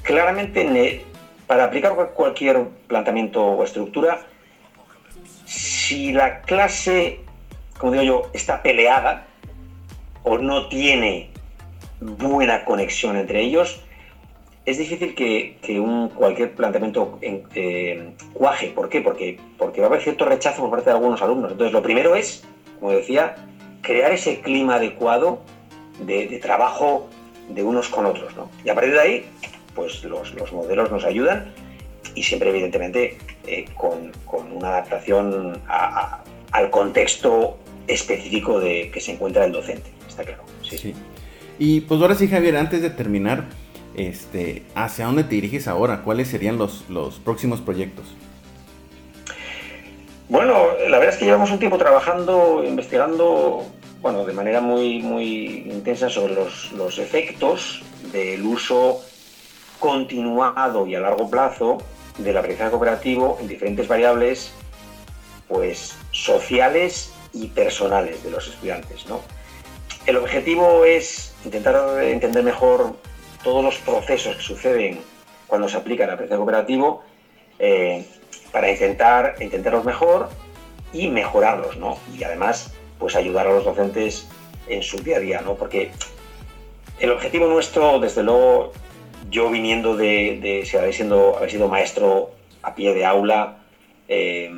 claramente 0.00 1.04
para 1.46 1.64
aplicar 1.64 1.94
cualquier 2.14 2.64
planteamiento 2.88 3.44
o 3.44 3.64
estructura, 3.64 4.20
si 5.44 6.12
la 6.12 6.40
clase, 6.40 7.20
como 7.76 7.92
digo 7.92 8.04
yo, 8.04 8.30
está 8.32 8.62
peleada 8.62 9.26
o 10.22 10.38
no 10.38 10.68
tiene 10.68 11.35
buena 12.00 12.64
conexión 12.64 13.16
entre 13.16 13.40
ellos, 13.42 13.82
es 14.64 14.78
difícil 14.78 15.14
que, 15.14 15.80
un, 15.80 16.08
cualquier 16.08 16.54
planteamiento 16.54 17.18
eh, 17.22 18.10
cuaje. 18.32 18.72
¿Por 18.74 18.88
qué? 18.88 19.00
Porque, 19.00 19.38
porque 19.56 19.80
va 19.80 19.86
a 19.86 19.90
haber 19.90 20.02
cierto 20.02 20.24
rechazo 20.24 20.62
por 20.62 20.70
parte 20.70 20.90
de 20.90 20.96
algunos 20.96 21.22
alumnos. 21.22 21.52
Entonces, 21.52 21.72
lo 21.72 21.82
primero 21.82 22.16
es 22.16 22.44
como 22.78 22.92
decía, 22.92 23.36
crear 23.82 24.12
ese 24.12 24.40
clima 24.40 24.76
adecuado 24.76 25.40
de, 26.00 26.38
trabajo 26.42 27.08
de 27.48 27.62
unos 27.62 27.88
con 27.88 28.06
otros. 28.06 28.34
¿no? 28.36 28.50
Y 28.64 28.68
a 28.68 28.74
partir 28.74 28.92
de 28.92 29.00
ahí, 29.00 29.26
pues 29.74 30.04
los, 30.04 30.52
modelos 30.52 30.90
nos 30.90 31.04
ayudan 31.04 31.52
y 32.14 32.22
siempre, 32.22 32.50
evidentemente, 32.50 33.18
eh, 33.46 33.66
con, 33.74 34.12
una 34.52 34.68
adaptación 34.68 35.60
al 35.68 36.70
contexto 36.70 37.58
específico 37.86 38.58
de 38.60 38.90
que 38.90 39.00
se 39.00 39.12
encuentra 39.12 39.44
el 39.44 39.52
docente. 39.52 39.90
Está 40.08 40.24
claro. 40.24 40.44
Sí. 40.62 40.94
Y 41.58 41.82
pues 41.82 42.00
ahora 42.00 42.14
sí, 42.14 42.28
Javier, 42.28 42.56
antes 42.56 42.82
de 42.82 42.90
terminar, 42.90 43.44
este, 43.94 44.64
¿hacia 44.74 45.06
dónde 45.06 45.24
te 45.24 45.36
diriges 45.36 45.68
ahora? 45.68 46.02
¿Cuáles 46.02 46.28
serían 46.28 46.58
los, 46.58 46.84
los 46.88 47.18
próximos 47.18 47.60
proyectos? 47.60 48.14
Bueno, 50.28 50.72
la 50.88 50.98
verdad 50.98 51.14
es 51.14 51.20
que 51.20 51.24
llevamos 51.24 51.52
un 51.52 51.60
tiempo 51.60 51.78
trabajando, 51.78 52.64
investigando, 52.66 53.64
bueno, 54.02 54.24
de 54.24 54.32
manera 54.32 54.60
muy, 54.60 55.00
muy 55.00 55.68
intensa 55.70 56.10
sobre 56.10 56.34
los, 56.34 56.98
efectos 56.98 57.82
del 58.12 58.44
uso 58.44 59.02
continuado 59.78 60.84
y 60.86 60.96
a 60.96 61.00
largo 61.00 61.30
plazo 61.30 61.78
del 62.18 62.36
aprendizaje 62.36 62.70
cooperativo 62.70 63.38
en 63.40 63.46
diferentes 63.46 63.86
variables 63.86 64.52
pues 65.46 65.96
sociales 66.10 67.12
y 67.32 67.46
personales 67.48 68.24
de 68.24 68.30
los 68.32 68.48
estudiantes. 68.48 69.06
¿no? 69.06 69.20
El 70.06 70.16
objetivo 70.16 70.84
es 70.84 71.35
intentar 71.46 72.02
entender 72.02 72.42
mejor 72.42 72.96
todos 73.42 73.64
los 73.64 73.76
procesos 73.78 74.36
que 74.36 74.42
suceden 74.42 75.00
cuando 75.46 75.68
se 75.68 75.76
aplica 75.76 76.04
el 76.04 76.10
aprendizaje 76.10 76.38
cooperativo 76.38 77.02
eh, 77.58 78.04
para 78.52 78.70
intentar 78.70 79.36
entenderlos 79.38 79.84
mejor 79.84 80.28
y 80.92 81.08
mejorarlos, 81.08 81.76
¿no? 81.76 81.98
Y 82.16 82.24
además, 82.24 82.74
pues 82.98 83.16
ayudar 83.16 83.46
a 83.46 83.52
los 83.52 83.64
docentes 83.64 84.28
en 84.68 84.82
su 84.82 84.98
día 84.98 85.16
a 85.16 85.20
día, 85.20 85.40
¿no? 85.42 85.54
Porque 85.54 85.90
el 86.98 87.10
objetivo 87.10 87.46
nuestro, 87.46 88.00
desde 88.00 88.22
luego, 88.22 88.72
yo 89.30 89.50
viniendo 89.50 89.96
de, 89.96 90.38
de 90.42 90.66
si 90.66 90.76
habéis, 90.76 90.96
siendo, 90.96 91.36
habéis 91.36 91.52
sido 91.52 91.68
maestro 91.68 92.30
a 92.62 92.74
pie 92.74 92.94
de 92.94 93.04
aula, 93.04 93.58
eh, 94.08 94.50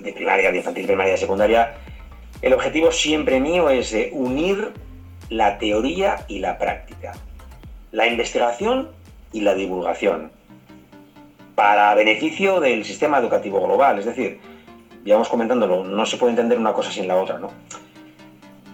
de 0.00 0.12
primaria, 0.12 0.50
de 0.50 0.58
infantil, 0.58 0.86
primaria, 0.86 1.16
secundaria, 1.16 1.74
el 2.42 2.52
objetivo 2.52 2.90
siempre 2.90 3.40
mío 3.40 3.70
es 3.70 3.94
unir 4.10 4.72
la 5.32 5.58
teoría 5.58 6.24
y 6.28 6.38
la 6.40 6.58
práctica, 6.58 7.12
la 7.90 8.06
investigación 8.06 8.90
y 9.32 9.40
la 9.40 9.54
divulgación, 9.54 10.30
para 11.54 11.94
beneficio 11.94 12.60
del 12.60 12.84
sistema 12.84 13.18
educativo 13.18 13.64
global. 13.64 13.98
Es 13.98 14.04
decir, 14.04 14.40
ya 15.04 15.14
vamos 15.14 15.28
comentándolo, 15.28 15.84
no 15.84 16.06
se 16.06 16.16
puede 16.16 16.32
entender 16.32 16.58
una 16.58 16.72
cosa 16.72 16.90
sin 16.90 17.08
la 17.08 17.16
otra, 17.16 17.38
¿no? 17.38 17.50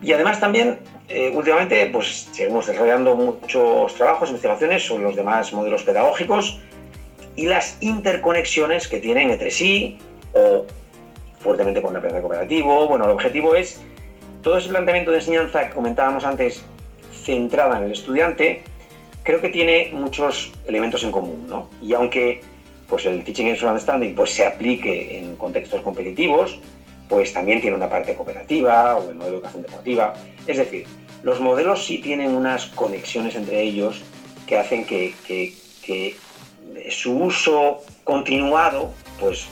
Y 0.02 0.12
además 0.12 0.38
también, 0.38 0.78
eh, 1.08 1.32
últimamente, 1.34 1.86
pues 1.92 2.28
seguimos 2.32 2.66
desarrollando 2.66 3.16
muchos 3.16 3.94
trabajos, 3.94 4.28
investigaciones 4.28 4.84
sobre 4.84 5.04
los 5.04 5.16
demás 5.16 5.52
modelos 5.52 5.82
pedagógicos 5.82 6.60
y 7.34 7.46
las 7.46 7.78
interconexiones 7.80 8.86
que 8.88 8.98
tienen 8.98 9.30
entre 9.30 9.50
sí 9.50 9.98
o 10.34 10.64
fuertemente 11.40 11.82
con 11.82 11.92
el 11.92 11.98
aprendizaje 11.98 12.22
cooperativo. 12.22 12.86
Bueno, 12.88 13.06
el 13.06 13.10
objetivo 13.12 13.54
es 13.54 13.80
todo 14.42 14.58
ese 14.58 14.68
planteamiento 14.68 15.10
de 15.10 15.18
enseñanza 15.18 15.68
que 15.68 15.74
comentábamos 15.74 16.24
antes, 16.24 16.62
centrada 17.24 17.78
en 17.78 17.84
el 17.84 17.92
estudiante, 17.92 18.62
creo 19.22 19.40
que 19.40 19.48
tiene 19.48 19.90
muchos 19.92 20.52
elementos 20.66 21.02
en 21.04 21.12
común, 21.12 21.46
¿no? 21.48 21.68
Y 21.82 21.92
aunque 21.92 22.40
pues 22.88 23.04
el 23.04 23.22
Teaching 23.22 23.50
and 23.50 23.62
Understanding 23.62 24.14
pues, 24.14 24.30
se 24.30 24.46
aplique 24.46 25.18
en 25.18 25.36
contextos 25.36 25.82
competitivos, 25.82 26.58
pues 27.08 27.32
también 27.32 27.60
tiene 27.60 27.76
una 27.76 27.88
parte 27.88 28.14
cooperativa 28.14 28.96
o 28.96 29.10
el 29.10 29.16
modelo 29.16 29.32
de 29.32 29.36
educación 29.36 29.62
deportiva. 29.62 30.14
Es 30.46 30.56
decir, 30.56 30.86
los 31.22 31.40
modelos 31.40 31.84
sí 31.84 31.98
tienen 31.98 32.34
unas 32.34 32.66
conexiones 32.66 33.34
entre 33.34 33.60
ellos 33.62 34.02
que 34.46 34.56
hacen 34.56 34.86
que, 34.86 35.14
que 35.26 36.16
su 36.90 37.18
uso 37.18 37.82
continuado 38.04 38.92
pues 39.20 39.46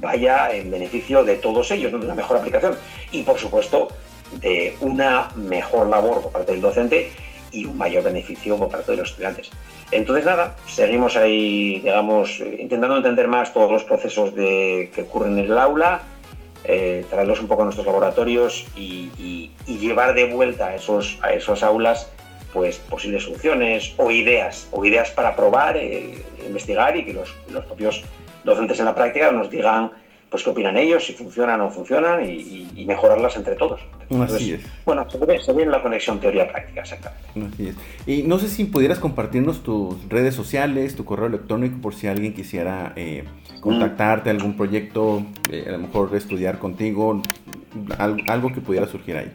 vaya 0.00 0.54
en 0.54 0.70
beneficio 0.70 1.24
de 1.24 1.36
todos 1.36 1.70
ellos, 1.70 1.92
de 1.92 1.98
una 1.98 2.14
mejor 2.14 2.38
aplicación 2.38 2.76
y 3.12 3.22
por 3.22 3.38
supuesto 3.38 3.88
de 4.32 4.76
una 4.80 5.28
mejor 5.34 5.88
labor 5.88 6.22
por 6.22 6.32
parte 6.32 6.52
del 6.52 6.60
docente 6.60 7.10
y 7.52 7.64
un 7.64 7.76
mayor 7.76 8.04
beneficio 8.04 8.56
por 8.56 8.68
parte 8.68 8.92
de 8.92 8.98
los 8.98 9.10
estudiantes. 9.10 9.50
Entonces 9.90 10.24
nada, 10.24 10.56
seguimos 10.66 11.16
ahí, 11.16 11.80
digamos, 11.80 12.40
intentando 12.40 12.96
entender 12.96 13.26
más 13.26 13.52
todos 13.52 13.70
los 13.70 13.84
procesos 13.84 14.34
de, 14.34 14.90
que 14.94 15.02
ocurren 15.02 15.38
en 15.38 15.46
el 15.46 15.58
aula, 15.58 16.02
eh, 16.64 17.04
traerlos 17.10 17.40
un 17.40 17.48
poco 17.48 17.62
a 17.62 17.64
nuestros 17.64 17.86
laboratorios 17.86 18.66
y, 18.76 19.50
llevar 19.66 20.14
de 20.14 20.26
vuelta 20.26 20.68
a 20.68 20.74
esos, 20.76 21.18
a 21.22 21.32
esos 21.32 21.62
aulas 21.62 22.12
pues 22.52 22.76
posibles 22.78 23.24
soluciones 23.24 23.94
o 23.96 24.10
ideas, 24.10 24.68
o 24.72 24.84
ideas 24.84 25.10
para 25.10 25.34
probar, 25.34 25.76
eh, 25.76 26.22
investigar 26.46 26.96
y 26.96 27.04
que 27.04 27.14
los, 27.14 27.34
los 27.50 27.64
propios 27.64 28.04
docentes 28.44 28.78
en 28.78 28.84
la 28.84 28.94
práctica 28.94 29.32
nos 29.32 29.48
digan 29.50 29.90
pues 30.30 30.44
qué 30.44 30.50
opinan 30.50 30.76
ellos, 30.76 31.04
si 31.04 31.12
funcionan 31.12 31.60
o 31.60 31.64
no 31.64 31.70
funcionan 31.70 32.24
y, 32.24 32.84
mejorarlas 32.86 33.36
entre 33.36 33.56
todos. 33.56 33.80
Así 34.22 34.52
es. 34.52 34.60
Bueno, 34.84 35.08
se 35.10 35.18
ve, 35.18 35.40
se 35.40 35.52
ve 35.52 35.66
la 35.66 35.82
conexión 35.82 36.20
teoría-práctica, 36.20 36.80
exactamente. 36.80 37.54
Así 37.54 37.68
es. 37.68 37.76
Y 38.06 38.22
no 38.22 38.38
sé 38.38 38.48
si 38.48 38.64
pudieras 38.64 38.98
compartirnos 38.98 39.62
tus 39.62 40.08
redes 40.08 40.34
sociales, 40.34 40.94
tu 40.94 41.04
correo 41.04 41.26
electrónico, 41.26 41.78
por 41.82 41.94
si 41.94 42.06
alguien 42.06 42.32
quisiera 42.32 42.92
eh, 42.96 43.24
contactarte, 43.60 44.30
algún 44.30 44.56
proyecto, 44.56 45.22
eh, 45.50 45.64
a 45.68 45.72
lo 45.72 45.78
mejor 45.78 46.14
estudiar 46.14 46.58
contigo, 46.58 47.22
algo, 47.98 48.52
que 48.52 48.60
pudiera 48.60 48.86
surgir 48.86 49.16
ahí. 49.16 49.32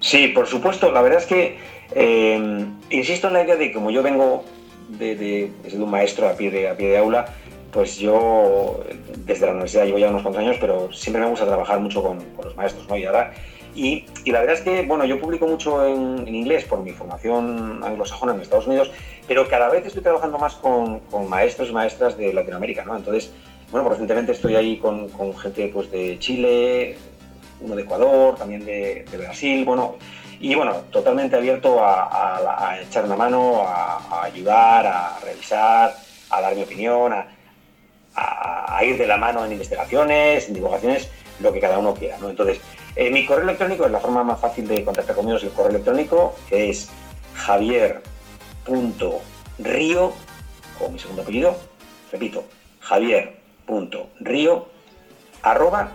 Sí, 0.00 0.28
por 0.28 0.46
supuesto. 0.46 0.90
La 0.90 1.02
verdad 1.02 1.20
es 1.20 1.26
que 1.26 1.58
eh, 1.94 2.66
insisto 2.90 3.28
en 3.28 3.34
la 3.34 3.44
idea 3.44 3.56
de 3.56 3.68
que 3.68 3.72
como 3.72 3.90
yo 3.90 4.02
vengo 4.02 4.44
de, 4.88 5.14
de, 5.16 5.52
de, 5.64 5.82
un 5.82 5.90
maestro 5.90 6.28
a 6.28 6.32
pie 6.32 6.50
de, 6.50 6.68
a 6.68 6.76
pie 6.76 6.88
de 6.88 6.98
aula, 6.98 7.26
pues 7.72 7.96
yo 7.96 8.84
desde 9.24 9.46
la 9.46 9.52
universidad 9.52 9.86
llevo 9.86 9.98
ya 9.98 10.10
unos 10.10 10.22
cuantos 10.22 10.42
años, 10.42 10.58
pero 10.60 10.92
siempre 10.92 11.22
me 11.22 11.28
gusta 11.28 11.46
trabajar 11.46 11.80
mucho 11.80 12.02
con, 12.02 12.22
los 12.44 12.54
maestros, 12.54 12.86
¿no? 12.86 12.96
Y 12.98 13.06
ahora, 13.06 13.32
y, 13.74 14.04
la 14.26 14.40
verdad 14.40 14.56
es 14.56 14.60
que, 14.60 14.82
bueno, 14.82 15.06
yo 15.06 15.18
publico 15.18 15.46
mucho 15.46 15.84
en, 15.86 16.28
inglés 16.28 16.64
por 16.64 16.80
mi 16.80 16.90
formación 16.90 17.82
anglosajona 17.82 18.34
en 18.34 18.42
Estados 18.42 18.66
Unidos, 18.66 18.90
pero 19.26 19.48
cada 19.48 19.70
vez 19.70 19.86
estoy 19.86 20.02
trabajando 20.02 20.38
más 20.38 20.54
con, 20.56 21.00
maestros 21.28 21.70
y 21.70 21.72
maestras 21.72 22.18
de 22.18 22.34
Latinoamérica, 22.34 22.84
¿no? 22.84 22.94
Entonces, 22.94 23.32
bueno, 23.70 23.88
recientemente 23.88 24.32
estoy 24.32 24.54
ahí 24.54 24.76
con, 24.76 25.08
gente 25.38 25.70
pues, 25.72 25.90
de 25.90 26.18
Chile, 26.18 26.98
uno 27.62 27.74
de 27.74 27.82
Ecuador, 27.82 28.36
también 28.36 28.66
de, 28.66 29.06
Brasil, 29.16 29.64
bueno, 29.64 29.96
y 30.40 30.54
bueno, 30.54 30.74
totalmente 30.90 31.36
abierto 31.36 31.78
a, 31.82 32.76
echar 32.82 33.06
una 33.06 33.16
mano, 33.16 33.62
a, 33.66 34.24
ayudar, 34.24 34.86
a 34.86 35.18
revisar, 35.24 35.94
a 36.28 36.40
dar 36.42 36.54
mi 36.54 36.64
opinión, 36.64 37.14
a, 37.14 37.28
a, 38.14 38.84
ir 38.84 38.98
de 38.98 39.06
la 39.06 39.16
mano 39.16 39.44
en 39.44 39.52
investigaciones, 39.52 40.48
en 40.48 40.54
divulgaciones, 40.54 41.08
lo 41.40 41.52
que 41.52 41.60
cada 41.60 41.78
uno 41.78 41.94
quiera. 41.94 42.16
Entonces, 42.16 42.60
eh, 42.96 43.10
mi 43.10 43.24
correo 43.24 43.44
electrónico 43.44 43.86
es 43.86 43.92
la 43.92 44.00
forma 44.00 44.24
más 44.24 44.40
fácil 44.40 44.66
de 44.66 44.84
contactar 44.84 45.14
conmigo, 45.14 45.36
es 45.36 45.44
el 45.44 45.50
correo 45.50 45.70
electrónico, 45.70 46.34
que 46.48 46.70
es 46.70 46.88
javier.río, 47.34 48.02
con 50.78 50.92
mi 50.92 50.98
segundo 50.98 51.22
apellido, 51.22 51.56
repito, 52.10 52.44
javier.río, 52.80 54.66
arroba 55.42 55.92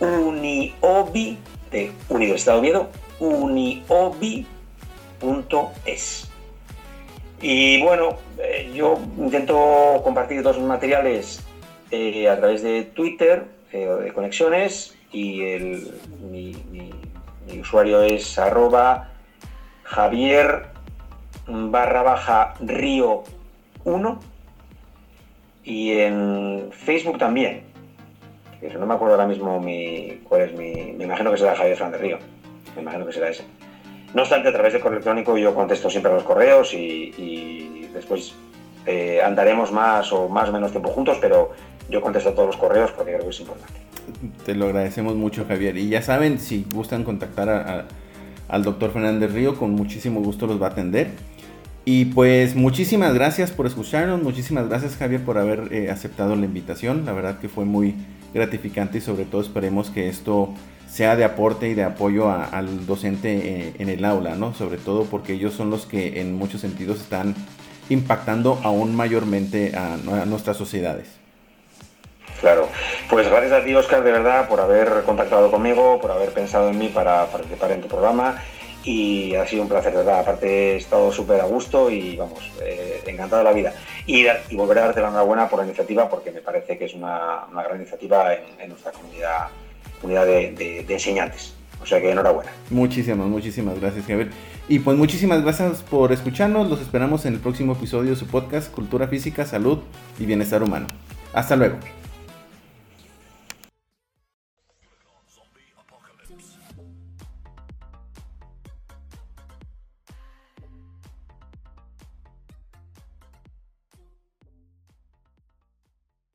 uniobi, 0.00 1.38
de 1.70 1.92
Universidad 2.08 2.54
de 2.54 2.60
Oviedo, 2.60 2.88
uniobi.es. 3.18 4.46
Y 7.40 7.82
bueno, 7.82 8.16
eh, 8.38 8.70
yo 8.74 8.98
intento 9.18 10.00
compartir 10.02 10.42
todos 10.42 10.58
mis 10.58 10.66
materiales 10.66 11.44
eh, 11.90 12.28
a 12.28 12.36
través 12.36 12.62
de 12.62 12.84
Twitter, 12.84 13.44
eh, 13.72 13.86
de 13.86 14.12
conexiones, 14.12 14.96
y 15.12 15.42
el, 15.42 15.94
mi, 16.30 16.54
usuario 17.60 18.02
es 18.02 18.38
arroba 18.38 19.10
javier 19.84 20.66
barra 21.46 22.02
baja 22.02 22.54
río 22.60 23.22
1 23.84 24.20
y 25.64 25.92
en 25.92 26.70
Facebook 26.72 27.18
también. 27.18 27.62
no 28.78 28.86
me 28.86 28.94
acuerdo 28.94 29.14
ahora 29.14 29.26
mismo 29.26 29.60
mi, 29.60 30.20
cuál 30.24 30.42
es 30.42 30.52
mi. 30.54 30.92
Me 30.92 31.04
imagino 31.04 31.30
que 31.30 31.38
será 31.38 31.54
Javier 31.54 31.76
Fernández 31.76 32.00
Río. 32.00 32.18
Me 32.74 32.82
imagino 32.82 33.06
que 33.06 33.12
será 33.12 33.28
ese. 33.28 33.44
No 34.16 34.22
obstante, 34.22 34.48
a 34.48 34.52
través 34.54 34.72
del 34.72 34.80
correo 34.80 34.96
electrónico 34.96 35.36
yo 35.36 35.54
contesto 35.54 35.90
siempre 35.90 36.10
a 36.10 36.14
los 36.14 36.22
correos 36.22 36.72
y, 36.72 37.86
después 37.92 38.32
eh, 38.86 39.20
andaremos 39.22 39.72
más 39.72 40.10
o 40.10 40.26
más 40.30 40.48
o 40.48 40.52
menos 40.52 40.70
tiempo 40.70 40.88
juntos, 40.88 41.18
pero 41.20 41.50
yo 41.90 42.00
contesto 42.00 42.30
a 42.30 42.34
todos 42.34 42.46
los 42.46 42.56
correos 42.56 42.92
porque 42.92 43.12
creo 43.12 43.24
que 43.24 43.28
es 43.28 43.40
importante. 43.40 43.78
Te 44.46 44.54
lo 44.54 44.64
agradecemos 44.64 45.16
mucho, 45.16 45.44
Javier. 45.46 45.76
Y 45.76 45.90
ya 45.90 46.00
saben, 46.00 46.38
si 46.38 46.64
gustan 46.72 47.04
contactar 47.04 47.84
al 48.48 48.64
doctor 48.64 48.90
Fernández 48.90 49.34
Río, 49.34 49.54
con 49.54 49.72
muchísimo 49.72 50.22
gusto 50.22 50.46
los 50.46 50.62
va 50.62 50.68
a 50.68 50.70
atender. 50.70 51.08
Y 51.84 52.06
pues 52.06 52.56
muchísimas 52.56 53.12
gracias 53.12 53.50
por 53.50 53.66
escucharnos, 53.66 54.22
muchísimas 54.22 54.66
gracias 54.66 54.96
Javier 54.96 55.20
por 55.26 55.36
haber 55.36 55.68
eh, 55.72 55.90
aceptado 55.90 56.36
la 56.36 56.46
invitación, 56.46 57.04
la 57.04 57.12
verdad 57.12 57.38
que 57.38 57.50
fue 57.50 57.66
muy 57.66 57.94
gratificante 58.34 58.98
y 58.98 59.00
sobre 59.00 59.24
todo 59.24 59.40
esperemos 59.40 59.90
que 59.90 60.08
esto 60.08 60.54
sea 60.88 61.16
de 61.16 61.24
aporte 61.24 61.68
y 61.68 61.74
de 61.74 61.84
apoyo 61.84 62.30
al 62.30 62.86
docente 62.86 63.36
eh, 63.36 63.72
en 63.78 63.88
el 63.88 64.04
aula, 64.04 64.34
¿no? 64.34 64.54
Sobre 64.54 64.78
todo 64.78 65.04
porque 65.04 65.34
ellos 65.34 65.54
son 65.54 65.70
los 65.70 65.86
que 65.86 66.20
en 66.20 66.34
muchos 66.34 66.60
sentidos 66.60 67.00
están 67.00 67.34
impactando 67.88 68.60
aún 68.62 68.94
mayormente 68.94 69.76
a, 69.76 69.96
nuestras 70.26 70.56
sociedades. 70.56 71.08
Claro, 72.40 72.68
pues 73.08 73.28
gracias 73.28 73.52
a 73.52 73.64
ti 73.64 73.74
Oscar 73.74 74.02
de 74.04 74.12
verdad 74.12 74.48
por 74.48 74.60
haber 74.60 75.02
contactado 75.04 75.50
conmigo, 75.50 75.98
por 76.00 76.10
haber 76.10 76.30
pensado 76.32 76.68
en 76.68 76.78
mí 76.78 76.88
para 76.88 77.26
participar 77.26 77.72
en 77.72 77.80
tu 77.80 77.88
programa 77.88 78.42
y 78.86 79.34
ha 79.34 79.46
sido 79.46 79.62
un 79.62 79.68
placer, 79.68 79.92
de 79.92 79.98
verdad. 79.98 80.20
Aparte 80.20 80.46
he 80.46 80.76
estado 80.76 81.12
súper 81.12 81.42
a 81.42 81.44
gusto 81.44 81.90
y 81.90 82.16
vamos, 82.16 82.40
eh, 82.62 83.02
encantado 83.06 83.38
de 83.38 83.44
la 83.44 83.52
vida. 83.52 83.74
Y, 84.06 84.26
y, 84.26 84.56
volver 84.56 84.78
a 84.78 84.86
darte 84.86 85.02
la 85.02 85.08
enhorabuena 85.08 85.48
por 85.48 85.58
la 85.58 85.66
iniciativa 85.66 86.08
porque 86.08 86.30
me 86.30 86.40
parece 86.40 86.78
que 86.78 86.86
es 86.86 86.94
una, 86.94 87.46
gran 87.52 87.76
iniciativa 87.76 88.32
en 88.32 88.68
nuestra 88.70 88.92
comunidad 88.92 89.48
unidad 90.02 90.26
de, 90.26 90.84
enseñantes. 90.88 91.54
O 91.80 91.86
sea 91.86 92.00
que 92.00 92.10
enhorabuena. 92.10 92.50
Muchísimas, 92.70 93.26
muchísimas 93.26 93.78
gracias, 93.80 94.06
Javier. 94.06 94.30
Y 94.68 94.78
pues 94.78 94.96
muchísimas 94.96 95.42
gracias 95.42 95.82
por 95.82 96.12
escucharnos. 96.12 96.68
Los 96.68 96.80
esperamos 96.80 97.26
en 97.26 97.34
el 97.34 97.40
próximo 97.40 97.74
episodio 97.74 98.10
de 98.10 98.16
su 98.16 98.26
podcast 98.26 98.72
Cultura 98.72 99.08
Física, 99.08 99.44
Salud 99.44 99.80
y 100.18 100.24
Bienestar 100.24 100.62
Humano. 100.62 100.86
Hasta 101.32 101.54
luego. 101.54 101.76